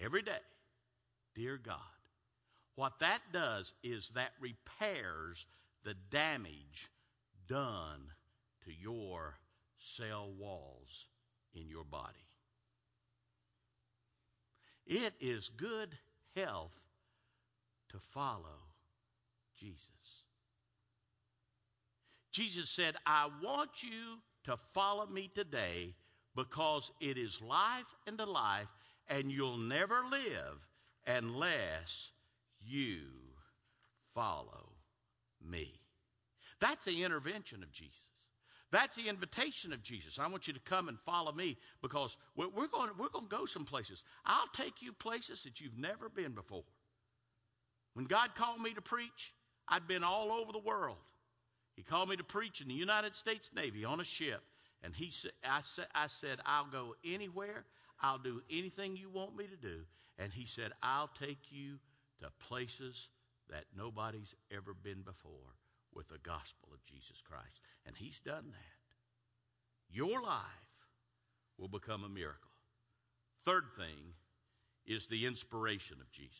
Every 0.00 0.22
day, 0.22 0.32
dear 1.34 1.58
God, 1.58 1.76
what 2.74 3.00
that 3.00 3.20
does 3.32 3.72
is 3.82 4.10
that 4.14 4.30
repairs 4.40 5.44
the 5.84 5.94
damage 6.10 6.90
done 7.48 8.12
to 8.64 8.72
your 8.72 9.38
cell 9.96 10.30
walls 10.38 11.06
in 11.54 11.68
your 11.68 11.84
body. 11.84 12.14
It 14.86 15.14
is 15.20 15.50
good 15.56 15.96
health 16.36 16.72
to 17.90 17.98
follow 18.14 18.67
Jesus. 19.58 19.78
Jesus 22.32 22.70
said, 22.70 22.94
I 23.06 23.28
want 23.42 23.70
you 23.82 24.18
to 24.44 24.56
follow 24.72 25.06
me 25.06 25.30
today 25.34 25.94
because 26.36 26.92
it 27.00 27.18
is 27.18 27.40
life 27.42 27.86
into 28.06 28.24
life, 28.24 28.68
and 29.08 29.32
you'll 29.32 29.58
never 29.58 30.02
live 30.10 30.58
unless 31.06 32.10
you 32.64 33.00
follow 34.14 34.68
me. 35.44 35.72
That's 36.60 36.84
the 36.84 37.02
intervention 37.02 37.62
of 37.62 37.72
Jesus. 37.72 37.94
That's 38.70 38.96
the 38.96 39.08
invitation 39.08 39.72
of 39.72 39.82
Jesus. 39.82 40.18
I 40.18 40.28
want 40.28 40.46
you 40.46 40.52
to 40.52 40.60
come 40.60 40.88
and 40.88 40.98
follow 41.06 41.32
me 41.32 41.56
because 41.80 42.16
we're, 42.36 42.48
we're 42.48 42.68
going, 42.68 42.90
we're 42.98 43.08
going 43.08 43.28
to 43.28 43.36
go 43.36 43.46
some 43.46 43.64
places. 43.64 44.02
I'll 44.26 44.48
take 44.54 44.82
you 44.82 44.92
places 44.92 45.42
that 45.44 45.60
you've 45.60 45.78
never 45.78 46.08
been 46.08 46.32
before. 46.32 46.64
When 47.94 48.04
God 48.04 48.34
called 48.34 48.60
me 48.60 48.74
to 48.74 48.82
preach, 48.82 49.32
I'd 49.68 49.86
been 49.86 50.04
all 50.04 50.32
over 50.32 50.52
the 50.52 50.58
world. 50.58 50.96
He 51.76 51.82
called 51.82 52.08
me 52.08 52.16
to 52.16 52.24
preach 52.24 52.60
in 52.60 52.68
the 52.68 52.74
United 52.74 53.14
States 53.14 53.50
Navy 53.54 53.84
on 53.84 54.00
a 54.00 54.04
ship. 54.04 54.42
And 54.82 54.94
he 54.94 55.10
said, 55.10 55.32
I, 55.44 55.60
said, 55.62 55.86
I 55.94 56.06
said, 56.06 56.38
I'll 56.44 56.66
go 56.66 56.94
anywhere. 57.04 57.64
I'll 58.00 58.18
do 58.18 58.42
anything 58.50 58.96
you 58.96 59.10
want 59.10 59.36
me 59.36 59.44
to 59.46 59.56
do. 59.56 59.80
And 60.18 60.32
he 60.32 60.46
said, 60.46 60.72
I'll 60.82 61.10
take 61.20 61.38
you 61.50 61.78
to 62.20 62.30
places 62.48 63.08
that 63.50 63.64
nobody's 63.76 64.34
ever 64.50 64.74
been 64.74 65.02
before 65.02 65.54
with 65.94 66.08
the 66.08 66.18
gospel 66.18 66.68
of 66.72 66.84
Jesus 66.84 67.22
Christ. 67.28 67.60
And 67.86 67.96
He's 67.96 68.20
done 68.20 68.44
that. 68.50 68.86
Your 69.90 70.22
life 70.22 70.44
will 71.58 71.68
become 71.68 72.04
a 72.04 72.08
miracle. 72.08 72.50
Third 73.44 73.64
thing 73.76 74.14
is 74.86 75.06
the 75.06 75.26
inspiration 75.26 75.96
of 76.00 76.10
Jesus. 76.12 76.32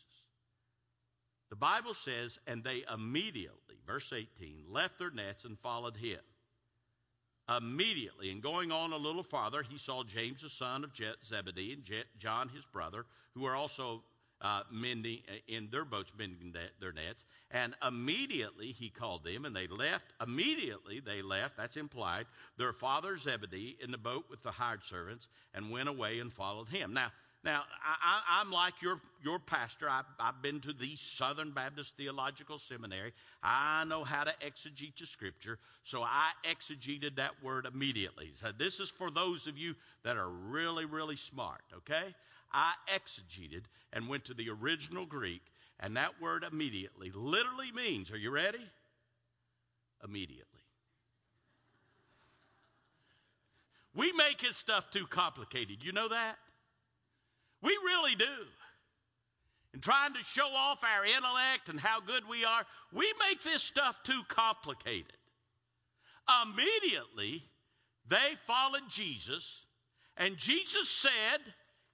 The 1.49 1.55
Bible 1.55 1.93
says, 1.93 2.39
and 2.45 2.63
they 2.63 2.83
immediately, 2.93 3.75
verse 3.85 4.11
18, 4.13 4.65
left 4.69 4.99
their 4.99 5.09
nets 5.09 5.45
and 5.45 5.57
followed 5.59 5.97
him. 5.97 6.19
Immediately, 7.57 8.29
and 8.29 8.43
going 8.43 8.71
on 8.71 8.93
a 8.93 8.97
little 8.97 9.23
farther, 9.23 9.63
he 9.63 9.79
saw 9.79 10.03
James 10.03 10.43
the 10.43 10.49
son 10.49 10.83
of 10.83 10.91
Zebedee 11.25 11.73
and 11.73 12.05
John 12.19 12.49
his 12.49 12.63
brother, 12.65 13.05
who 13.33 13.41
were 13.41 13.55
also 13.55 14.03
uh, 14.41 14.61
mending 14.71 15.19
uh, 15.27 15.33
in 15.47 15.67
their 15.71 15.83
boats, 15.83 16.11
mending 16.17 16.53
their 16.79 16.91
nets. 16.91 17.25
And 17.51 17.73
immediately 17.85 18.71
he 18.71 18.89
called 18.89 19.23
them, 19.23 19.45
and 19.45 19.55
they 19.55 19.67
left. 19.67 20.05
Immediately 20.21 21.01
they 21.01 21.21
left. 21.21 21.57
That's 21.57 21.75
implied. 21.75 22.25
Their 22.57 22.73
father 22.73 23.17
Zebedee 23.17 23.77
in 23.81 23.91
the 23.91 23.97
boat 23.97 24.25
with 24.29 24.43
the 24.43 24.51
hired 24.51 24.83
servants, 24.83 25.27
and 25.53 25.71
went 25.71 25.89
away 25.89 26.19
and 26.19 26.31
followed 26.31 26.69
him. 26.69 26.93
Now 26.93 27.11
now, 27.43 27.63
I, 28.03 28.41
am 28.41 28.51
like 28.51 28.81
your, 28.81 28.99
your 29.23 29.39
pastor. 29.39 29.89
I, 29.89 30.01
I've 30.19 30.41
been 30.41 30.59
to 30.61 30.73
the 30.73 30.95
Southern 30.97 31.51
Baptist 31.51 31.93
Theological 31.95 32.59
Seminary. 32.59 33.13
I 33.41 33.85
know 33.85 34.03
how 34.03 34.25
to 34.25 34.33
exegete 34.45 34.97
the 34.99 35.05
scripture, 35.05 35.57
so 35.85 36.01
I 36.01 36.31
exegeted 36.43 37.15
that 37.15 37.31
word 37.41 37.65
immediately. 37.65 38.31
So 38.41 38.51
this 38.57 38.81
is 38.81 38.89
for 38.89 39.09
those 39.09 39.47
of 39.47 39.57
you 39.57 39.73
that 40.03 40.17
are 40.17 40.27
really, 40.29 40.83
really 40.83 41.15
smart, 41.15 41.61
okay? 41.77 42.13
I 42.51 42.73
exegeted 42.93 43.63
and 43.93 44.09
went 44.09 44.25
to 44.25 44.33
the 44.33 44.49
original 44.49 45.05
Greek, 45.05 45.43
and 45.79 45.95
that 45.95 46.21
word 46.21 46.43
immediately 46.43 47.09
literally 47.15 47.71
means, 47.71 48.11
are 48.11 48.17
you 48.17 48.31
ready? 48.31 48.65
Immediately. 50.03 50.45
We 53.95 54.11
make 54.11 54.41
his 54.41 54.57
stuff 54.57 54.91
too 54.91 55.07
complicated. 55.07 55.77
You 55.83 55.93
know 55.93 56.09
that? 56.09 56.37
We 57.61 57.69
really 57.85 58.15
do. 58.15 58.25
And 59.73 59.83
trying 59.83 60.13
to 60.13 60.23
show 60.23 60.47
off 60.47 60.79
our 60.83 61.05
intellect 61.05 61.69
and 61.69 61.79
how 61.79 61.99
good 61.99 62.27
we 62.27 62.43
are, 62.43 62.65
we 62.91 63.11
make 63.27 63.43
this 63.43 63.61
stuff 63.61 63.95
too 64.03 64.21
complicated. 64.27 65.13
Immediately, 66.43 67.43
they 68.07 68.35
followed 68.47 68.89
Jesus, 68.89 69.61
and 70.17 70.37
Jesus 70.37 70.89
said, 70.89 71.39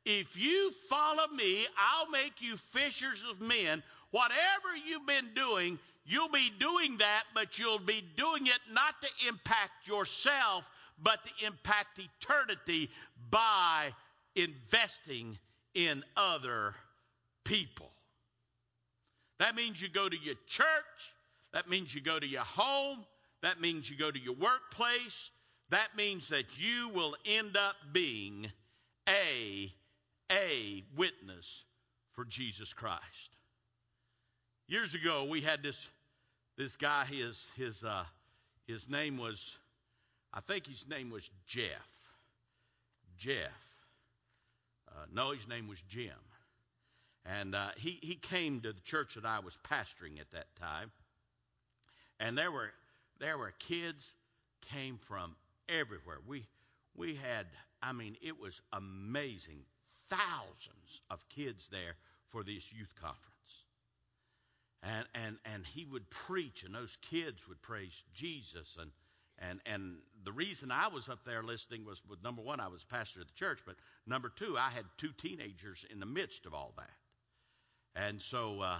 If 0.06 0.38
you 0.38 0.72
follow 0.90 1.28
me, 1.28 1.66
I'll 1.78 2.10
make 2.10 2.34
you 2.40 2.58
fishers 2.72 3.24
of 3.30 3.42
men. 3.42 3.84
Whatever 4.12 4.76
you've 4.88 5.06
been 5.06 5.34
doing, 5.36 5.78
you'll 6.06 6.30
be 6.30 6.52
doing 6.60 6.98
that, 7.00 7.24
but 7.34 7.60
you'll 7.60 7.80
be 7.80 8.04
doing 8.16 8.48
it 8.48 8.60
not 8.72 8.96
to 9.02 9.28
impact 9.28 9.88
yourself, 9.88 10.64
but 11.02 11.20
to 11.26 11.46
impact 11.46 12.00
eternity 12.00 12.90
by 13.30 13.94
investing 14.36 15.38
in 15.76 16.04
other 16.18 16.74
people. 17.44 17.92
That 19.40 19.56
means 19.56 19.82
you 19.82 19.90
go 19.90 20.10
to 20.10 20.18
your 20.18 20.36
church. 20.48 20.66
That 21.54 21.70
means 21.70 21.94
you 21.94 22.02
go 22.02 22.18
to 22.18 22.26
your 22.26 22.42
home. 22.42 23.06
That 23.42 23.62
means 23.62 23.90
you 23.90 23.98
go 23.98 24.10
to 24.10 24.20
your 24.20 24.34
workplace. 24.34 25.30
That 25.70 25.96
means 25.96 26.30
that 26.30 26.46
you 26.58 26.90
will 26.90 27.16
end 27.26 27.58
up 27.58 27.76
being 27.92 28.52
a, 29.08 29.72
a 30.32 30.84
witness 30.96 31.64
for 32.14 32.26
Jesus 32.26 32.74
Christ. 32.74 33.36
Years 34.68 34.96
ago, 34.96 35.26
we 35.26 35.42
had 35.42 35.62
this, 35.62 35.88
this 36.58 36.76
guy, 36.76 37.06
his, 37.06 37.48
his, 37.56 37.84
uh, 37.84 38.04
his 38.68 38.90
name 38.90 39.18
was, 39.18 39.58
I 40.34 40.40
think 40.42 40.66
his 40.66 40.86
name 40.88 41.10
was 41.10 41.30
Jeff. 41.46 41.70
Jeff. 43.18 43.65
Uh, 44.96 45.06
no, 45.14 45.32
his 45.32 45.48
name 45.48 45.68
was 45.68 45.82
Jim. 45.90 46.12
And 47.26 47.56
uh, 47.56 47.70
he, 47.76 48.00
he 48.02 48.16
came 48.16 48.62
to 48.62 48.72
the 48.72 48.82
church 48.82 49.16
that 49.16 49.26
I 49.26 49.40
was 49.40 49.58
pastoring 49.70 50.20
at 50.20 50.32
that 50.32 50.56
time. 50.60 50.92
And 52.20 52.38
there 52.38 52.52
were, 52.52 52.72
there 53.20 53.38
were 53.38 53.54
kids 53.60 54.06
came 54.72 55.00
from 55.08 55.36
everywhere. 55.68 56.18
We, 56.28 56.46
we 56.96 57.16
had, 57.16 57.48
I 57.82 57.92
mean, 57.94 58.16
it 58.22 58.40
was 58.40 58.62
amazing. 58.72 59.60
Thousands 60.10 61.02
of 61.10 61.28
kids 61.30 61.68
there 61.72 61.96
for 62.30 62.44
this 62.44 62.72
youth 62.72 62.94
conference. 63.02 63.22
And, 64.84 65.06
and, 65.16 65.38
and 65.52 65.66
he 65.66 65.86
would 65.86 66.08
preach, 66.12 66.64
and 66.64 66.76
those 66.76 66.98
kids 67.02 67.48
would 67.48 67.62
praise 67.64 68.04
Jesus. 68.14 68.78
And, 68.80 68.92
and, 69.40 69.60
and 69.66 69.98
the 70.24 70.32
reason 70.32 70.72
I 70.72 70.88
was 70.88 71.10
up 71.10 71.20
there 71.26 71.44
listening 71.44 71.86
was, 71.86 72.02
was 72.08 72.20
number 72.24 72.42
one, 72.42 72.60
I 72.60 72.68
was 72.68 72.84
pastor 72.84 73.22
of 73.22 73.28
the 73.28 73.34
church, 73.34 73.60
but 73.66 73.76
number 74.08 74.32
two, 74.36 74.58
I 74.58 74.70
had 74.70 74.86
two 74.98 75.12
teenagers 75.22 75.86
in 75.92 76.00
the 76.00 76.06
midst 76.06 76.46
of 76.46 76.54
all 76.54 76.74
that. 76.78 78.02
And 78.08 78.22
so 78.22 78.62
uh, 78.62 78.78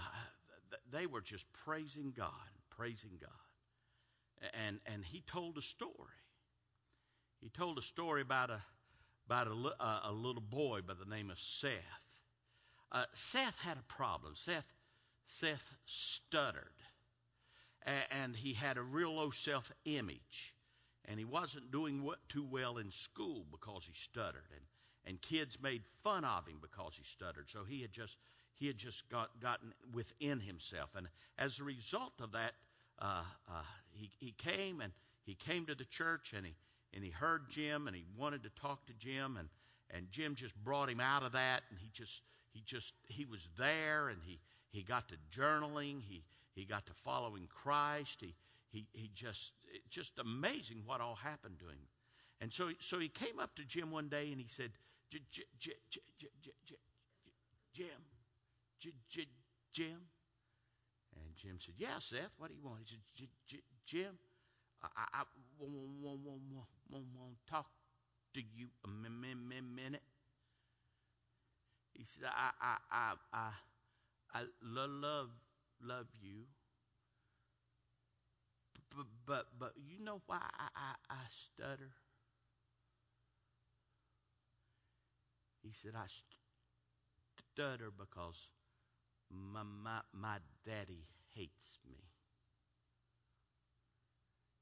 th- 0.70 0.82
they 0.90 1.06
were 1.06 1.20
just 1.20 1.44
praising 1.64 2.12
God, 2.16 2.30
praising 2.70 3.18
God. 3.20 4.50
And, 4.66 4.80
and 4.86 5.04
he 5.04 5.22
told 5.26 5.56
a 5.58 5.62
story. 5.62 5.92
He 7.40 7.48
told 7.50 7.78
a 7.78 7.82
story 7.82 8.22
about 8.22 8.50
a, 8.50 8.60
about 9.26 9.48
a, 9.48 10.08
a 10.10 10.12
little 10.12 10.42
boy 10.42 10.80
by 10.86 10.94
the 10.94 11.08
name 11.08 11.30
of 11.30 11.38
Seth. 11.38 11.72
Uh, 12.92 13.04
Seth 13.14 13.56
had 13.58 13.76
a 13.76 13.92
problem. 13.92 14.34
Seth, 14.36 14.64
Seth 15.26 15.64
stuttered 15.86 16.64
and 18.10 18.34
he 18.34 18.52
had 18.52 18.76
a 18.76 18.82
real 18.82 19.14
low 19.14 19.30
self 19.30 19.70
image. 19.84 20.54
And 21.08 21.18
he 21.18 21.24
wasn't 21.24 21.70
doing 21.70 22.04
too 22.28 22.44
well 22.50 22.78
in 22.78 22.90
school 22.90 23.44
because 23.52 23.84
he 23.86 23.92
stuttered. 23.94 24.48
And, 24.52 24.64
and 25.06 25.22
kids 25.22 25.56
made 25.62 25.82
fun 26.02 26.24
of 26.24 26.48
him 26.48 26.58
because 26.60 26.94
he 26.96 27.04
stuttered. 27.04 27.46
So 27.48 27.60
he 27.62 27.80
had 27.80 27.92
just, 27.92 28.16
he 28.54 28.66
had 28.66 28.76
just 28.76 29.08
got, 29.08 29.30
gotten 29.40 29.72
within 29.92 30.40
himself. 30.40 30.90
And 30.96 31.06
as 31.38 31.60
a 31.60 31.64
result 31.64 32.14
of 32.20 32.32
that, 32.32 32.54
uh, 32.98 33.22
uh, 33.48 33.62
he, 33.92 34.10
he 34.18 34.32
came 34.32 34.80
and 34.80 34.92
he 35.24 35.34
came 35.34 35.64
to 35.66 35.76
the 35.76 35.84
church 35.84 36.32
and 36.36 36.44
he, 36.44 36.54
and 36.92 37.04
he 37.04 37.10
heard 37.10 37.50
Jim 37.50 37.86
and 37.86 37.94
he 37.94 38.04
wanted 38.16 38.42
to 38.42 38.50
talk 38.60 38.84
to 38.86 38.92
Jim. 38.94 39.36
And, 39.36 39.48
and 39.90 40.10
Jim 40.10 40.34
just 40.34 40.56
brought 40.64 40.90
him 40.90 41.00
out 41.00 41.22
of 41.22 41.32
that. 41.32 41.62
And 41.70 41.78
he 41.78 41.88
just, 41.92 42.20
he 42.52 42.62
just, 42.66 42.94
he 43.06 43.26
was 43.26 43.46
there 43.56 44.08
and 44.08 44.18
he, 44.24 44.40
he 44.70 44.82
got 44.82 45.08
to 45.08 45.14
journaling. 45.38 46.00
He, 46.08 46.24
he 46.56 46.64
got 46.64 46.86
to 46.86 46.92
following 47.04 47.46
Christ. 47.48 48.18
He, 48.20 48.34
he, 48.70 48.86
he 48.92 49.10
just, 49.14 49.52
just 49.90 50.18
amazing 50.18 50.82
what 50.86 51.00
all 51.00 51.14
happened 51.14 51.58
to 51.60 51.66
him. 51.66 51.78
And 52.40 52.52
so, 52.52 52.70
so 52.80 52.98
he 52.98 53.08
came 53.08 53.38
up 53.38 53.54
to 53.56 53.64
Jim 53.64 53.90
one 53.90 54.08
day 54.08 54.32
and 54.32 54.40
he 54.40 54.48
said, 54.48 54.70
Jim, 55.10 55.22
Jim. 59.72 60.00
And 61.14 61.36
Jim 61.36 61.58
said, 61.64 61.74
Yeah, 61.76 61.98
Seth, 62.00 62.32
what 62.38 62.48
do 62.48 62.54
you 62.54 62.64
want? 62.64 62.80
He 62.86 63.28
said, 63.48 63.60
Jim, 63.86 64.18
I, 64.82 64.88
I 65.12 65.22
want 65.60 67.36
to 67.46 67.50
talk 67.50 67.66
to 68.34 68.40
you 68.40 68.68
a 68.84 68.88
minute. 68.88 70.02
He 71.92 72.04
said, 72.04 72.28
I, 72.28 72.50
I, 72.60 72.76
I, 72.90 73.12
I, 73.32 73.50
I 74.34 74.42
love 74.62 75.30
love 75.82 76.06
you. 76.20 76.44
But, 78.96 79.06
but, 79.26 79.46
but 79.58 79.72
you 79.76 80.02
know 80.02 80.22
why 80.26 80.38
I, 80.38 80.68
I, 80.74 81.14
I 81.14 81.24
stutter? 81.28 81.90
He 85.62 85.72
said, 85.72 85.92
I 85.96 86.06
stutter 87.52 87.90
because 87.96 88.48
my, 89.30 89.62
my, 89.62 90.00
my 90.12 90.38
daddy 90.64 91.04
hates 91.34 91.78
me. 91.88 91.96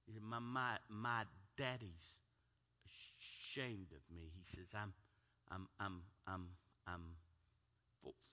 He 0.06 0.12
said, 0.12 0.22
My, 0.22 0.38
my, 0.38 0.76
my 0.88 1.24
daddy's 1.56 2.18
ashamed 2.84 3.92
of 3.92 4.14
me. 4.14 4.32
He 4.34 4.44
says, 4.56 4.68
I'm, 4.74 4.92
I'm, 5.50 5.68
I'm, 5.78 6.02
I'm, 6.26 6.48
I'm 6.86 7.16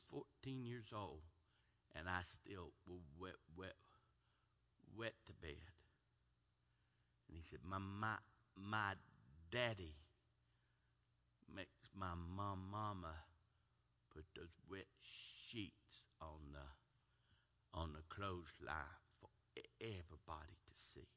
14 0.10 0.66
years 0.66 0.88
old 0.96 1.22
and 1.96 2.08
I 2.08 2.22
still 2.24 2.72
wet, 3.20 3.36
wet, 3.58 3.76
wet 4.98 5.14
to 5.28 5.34
bed. 5.42 5.72
And 7.28 7.38
he 7.38 7.44
said, 7.50 7.60
my, 7.64 7.78
my, 7.78 8.16
my 8.56 8.94
daddy 9.52 9.96
makes 11.54 11.92
my 11.98 12.14
mom, 12.16 12.70
mama 12.72 13.16
put 14.14 14.26
those 14.36 14.56
wet 14.70 14.88
sheets 15.02 16.04
on 16.22 16.40
the, 16.54 16.68
on 17.80 17.94
the 17.94 18.04
clothesline 18.14 19.00
for 19.20 19.30
everybody 19.80 20.56
to 20.68 20.74
see. 20.76 21.08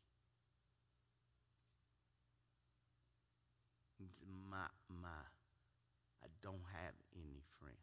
My, 4.51 4.67
my, 4.89 5.25
I 6.23 6.27
don't 6.43 6.63
have 6.73 6.95
any 7.15 7.43
friends. 7.59 7.79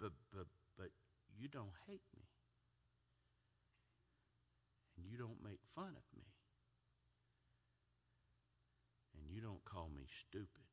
But, 0.00 0.12
but, 0.32 0.46
but 0.76 0.88
you 1.38 1.39
don't 1.50 1.74
hate 1.86 2.06
me. 2.16 2.24
And 4.96 5.06
you 5.10 5.18
don't 5.18 5.42
make 5.42 5.60
fun 5.74 5.90
of 5.96 6.06
me. 6.16 6.24
And 9.16 9.28
you 9.28 9.40
don't 9.40 9.64
call 9.64 9.88
me 9.94 10.06
stupid. 10.28 10.68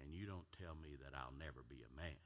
And 0.00 0.14
you 0.14 0.26
don't 0.26 0.48
tell 0.58 0.74
me 0.74 0.96
that 1.02 1.16
I'll 1.16 1.34
never 1.38 1.60
be 1.68 1.82
a 1.84 1.96
man. 1.96 2.16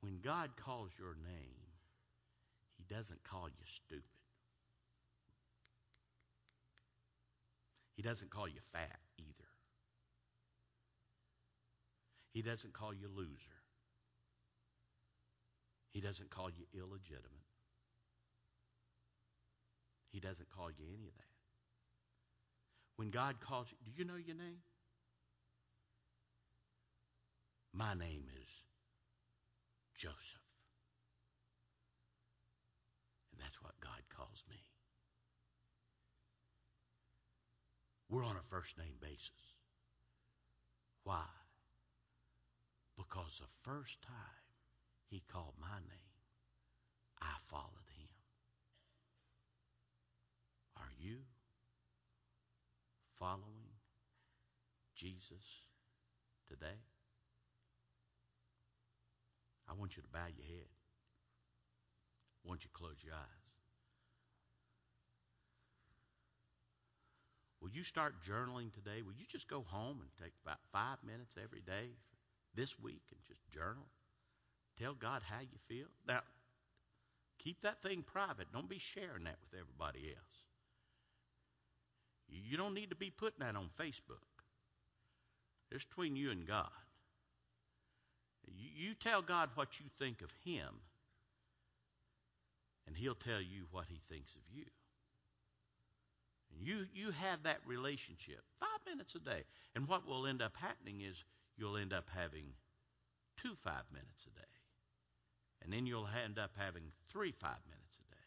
When 0.00 0.20
God 0.22 0.50
calls 0.56 0.90
your 0.98 1.14
name, 1.14 1.62
He 2.76 2.84
doesn't 2.92 3.22
call 3.24 3.48
you 3.48 3.64
stupid. 3.66 4.02
He 7.96 8.02
doesn't 8.02 8.30
call 8.30 8.46
you 8.46 8.60
fat 8.72 8.98
either. 9.18 9.45
He 12.36 12.42
doesn't 12.42 12.74
call 12.74 12.92
you 12.92 13.08
loser. 13.16 13.56
He 15.88 16.02
doesn't 16.02 16.28
call 16.28 16.50
you 16.50 16.66
illegitimate. 16.78 17.48
He 20.12 20.20
doesn't 20.20 20.50
call 20.54 20.68
you 20.68 20.84
any 20.92 21.08
of 21.08 21.14
that. 21.16 21.32
When 22.96 23.08
God 23.08 23.36
calls 23.40 23.68
you, 23.70 23.78
do 23.86 23.90
you 23.96 24.04
know 24.04 24.16
your 24.16 24.36
name? 24.36 24.58
My 27.72 27.94
name 27.94 28.24
is 28.38 28.50
Joseph. 29.96 30.44
And 33.32 33.40
that's 33.40 33.62
what 33.62 33.72
God 33.80 34.02
calls 34.14 34.44
me. 34.50 34.56
We're 38.10 38.24
on 38.24 38.36
a 38.36 38.44
first 38.50 38.76
name 38.76 38.96
basis. 39.00 39.56
Why? 41.04 41.24
Because 42.96 43.38
the 43.38 43.52
first 43.62 44.00
time 44.02 44.44
he 45.08 45.22
called 45.30 45.54
my 45.60 45.78
name, 45.84 46.16
I 47.20 47.36
followed 47.50 47.92
him. 47.96 48.08
Are 50.76 50.92
you 50.98 51.18
following 53.18 53.68
Jesus 54.96 55.44
today? 56.48 56.80
I 59.68 59.74
want 59.74 59.96
you 59.96 60.02
to 60.02 60.08
bow 60.08 60.26
your 60.26 60.46
head. 60.46 60.70
I 62.44 62.48
want 62.48 62.62
you 62.64 62.70
to 62.72 62.78
close 62.78 62.96
your 63.04 63.14
eyes. 63.14 63.48
Will 67.60 67.70
you 67.70 67.82
start 67.82 68.14
journaling 68.22 68.72
today? 68.72 69.02
Will 69.02 69.18
you 69.18 69.26
just 69.28 69.48
go 69.48 69.64
home 69.66 69.98
and 70.00 70.10
take 70.22 70.32
about 70.44 70.58
five 70.72 70.98
minutes 71.04 71.34
every 71.42 71.60
day 71.60 71.98
this 72.56 72.78
week 72.80 73.02
and 73.10 73.20
just 73.26 73.40
journal? 73.52 73.86
Tell 74.80 74.94
God 74.94 75.22
how 75.24 75.40
you 75.40 75.58
feel. 75.68 75.86
Now, 76.06 76.20
keep 77.38 77.62
that 77.62 77.82
thing 77.82 78.02
private. 78.02 78.46
Don't 78.52 78.68
be 78.68 78.80
sharing 78.80 79.24
that 79.24 79.38
with 79.40 79.60
everybody 79.60 80.14
else. 80.14 80.36
You 82.28 82.56
don't 82.56 82.74
need 82.74 82.90
to 82.90 82.96
be 82.96 83.10
putting 83.10 83.40
that 83.40 83.56
on 83.56 83.70
Facebook. 83.80 84.24
It's 85.70 85.84
between 85.84 86.16
you 86.16 86.30
and 86.30 86.46
God. 86.46 86.68
You, 88.46 88.88
you 88.88 88.94
tell 88.94 89.22
God 89.22 89.50
what 89.54 89.80
you 89.80 89.86
think 89.98 90.22
of 90.22 90.30
Him, 90.44 90.80
and 92.86 92.96
He'll 92.96 93.14
tell 93.14 93.40
you 93.40 93.66
what 93.70 93.86
He 93.88 94.00
thinks 94.08 94.32
of 94.32 94.42
you. 94.52 94.64
And 96.52 96.66
you, 96.66 96.86
you 96.94 97.10
have 97.12 97.42
that 97.42 97.58
relationship 97.66 98.42
five 98.60 98.68
minutes 98.86 99.14
a 99.14 99.18
day. 99.18 99.44
And 99.74 99.88
what 99.88 100.06
will 100.06 100.26
end 100.26 100.40
up 100.40 100.54
happening 100.56 101.02
is 101.02 101.16
you'll 101.56 101.76
end 101.76 101.92
up 101.92 102.08
having 102.14 102.54
two 103.42 103.54
five 103.62 103.84
minutes 103.92 104.24
a 104.26 104.30
day. 104.30 104.46
And 105.62 105.72
then 105.72 105.86
you'll 105.86 106.08
end 106.24 106.38
up 106.38 106.52
having 106.56 106.92
three 107.10 107.32
five 107.32 107.64
minutes 107.68 107.98
a 108.00 108.10
day. 108.10 108.20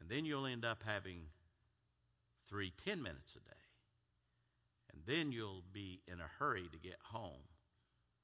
And 0.00 0.08
then 0.08 0.24
you'll 0.24 0.46
end 0.46 0.64
up 0.64 0.82
having 0.84 1.22
three 2.48 2.72
ten 2.84 3.02
minutes 3.02 3.32
a 3.36 3.40
day. 3.40 3.64
And 4.92 5.02
then 5.06 5.32
you'll 5.32 5.64
be 5.72 6.00
in 6.06 6.20
a 6.20 6.30
hurry 6.38 6.68
to 6.72 6.78
get 6.78 6.98
home 7.10 7.44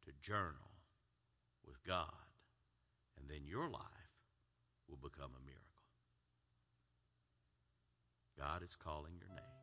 to 0.05 0.13
journal 0.27 0.73
with 1.67 1.83
God. 1.85 2.07
And 3.19 3.29
then 3.29 3.47
your 3.47 3.69
life 3.69 3.83
will 4.89 4.97
become 4.97 5.31
a 5.37 5.45
miracle. 5.45 5.63
God 8.39 8.63
is 8.63 8.75
calling 8.83 9.13
your 9.19 9.29
name. 9.29 9.62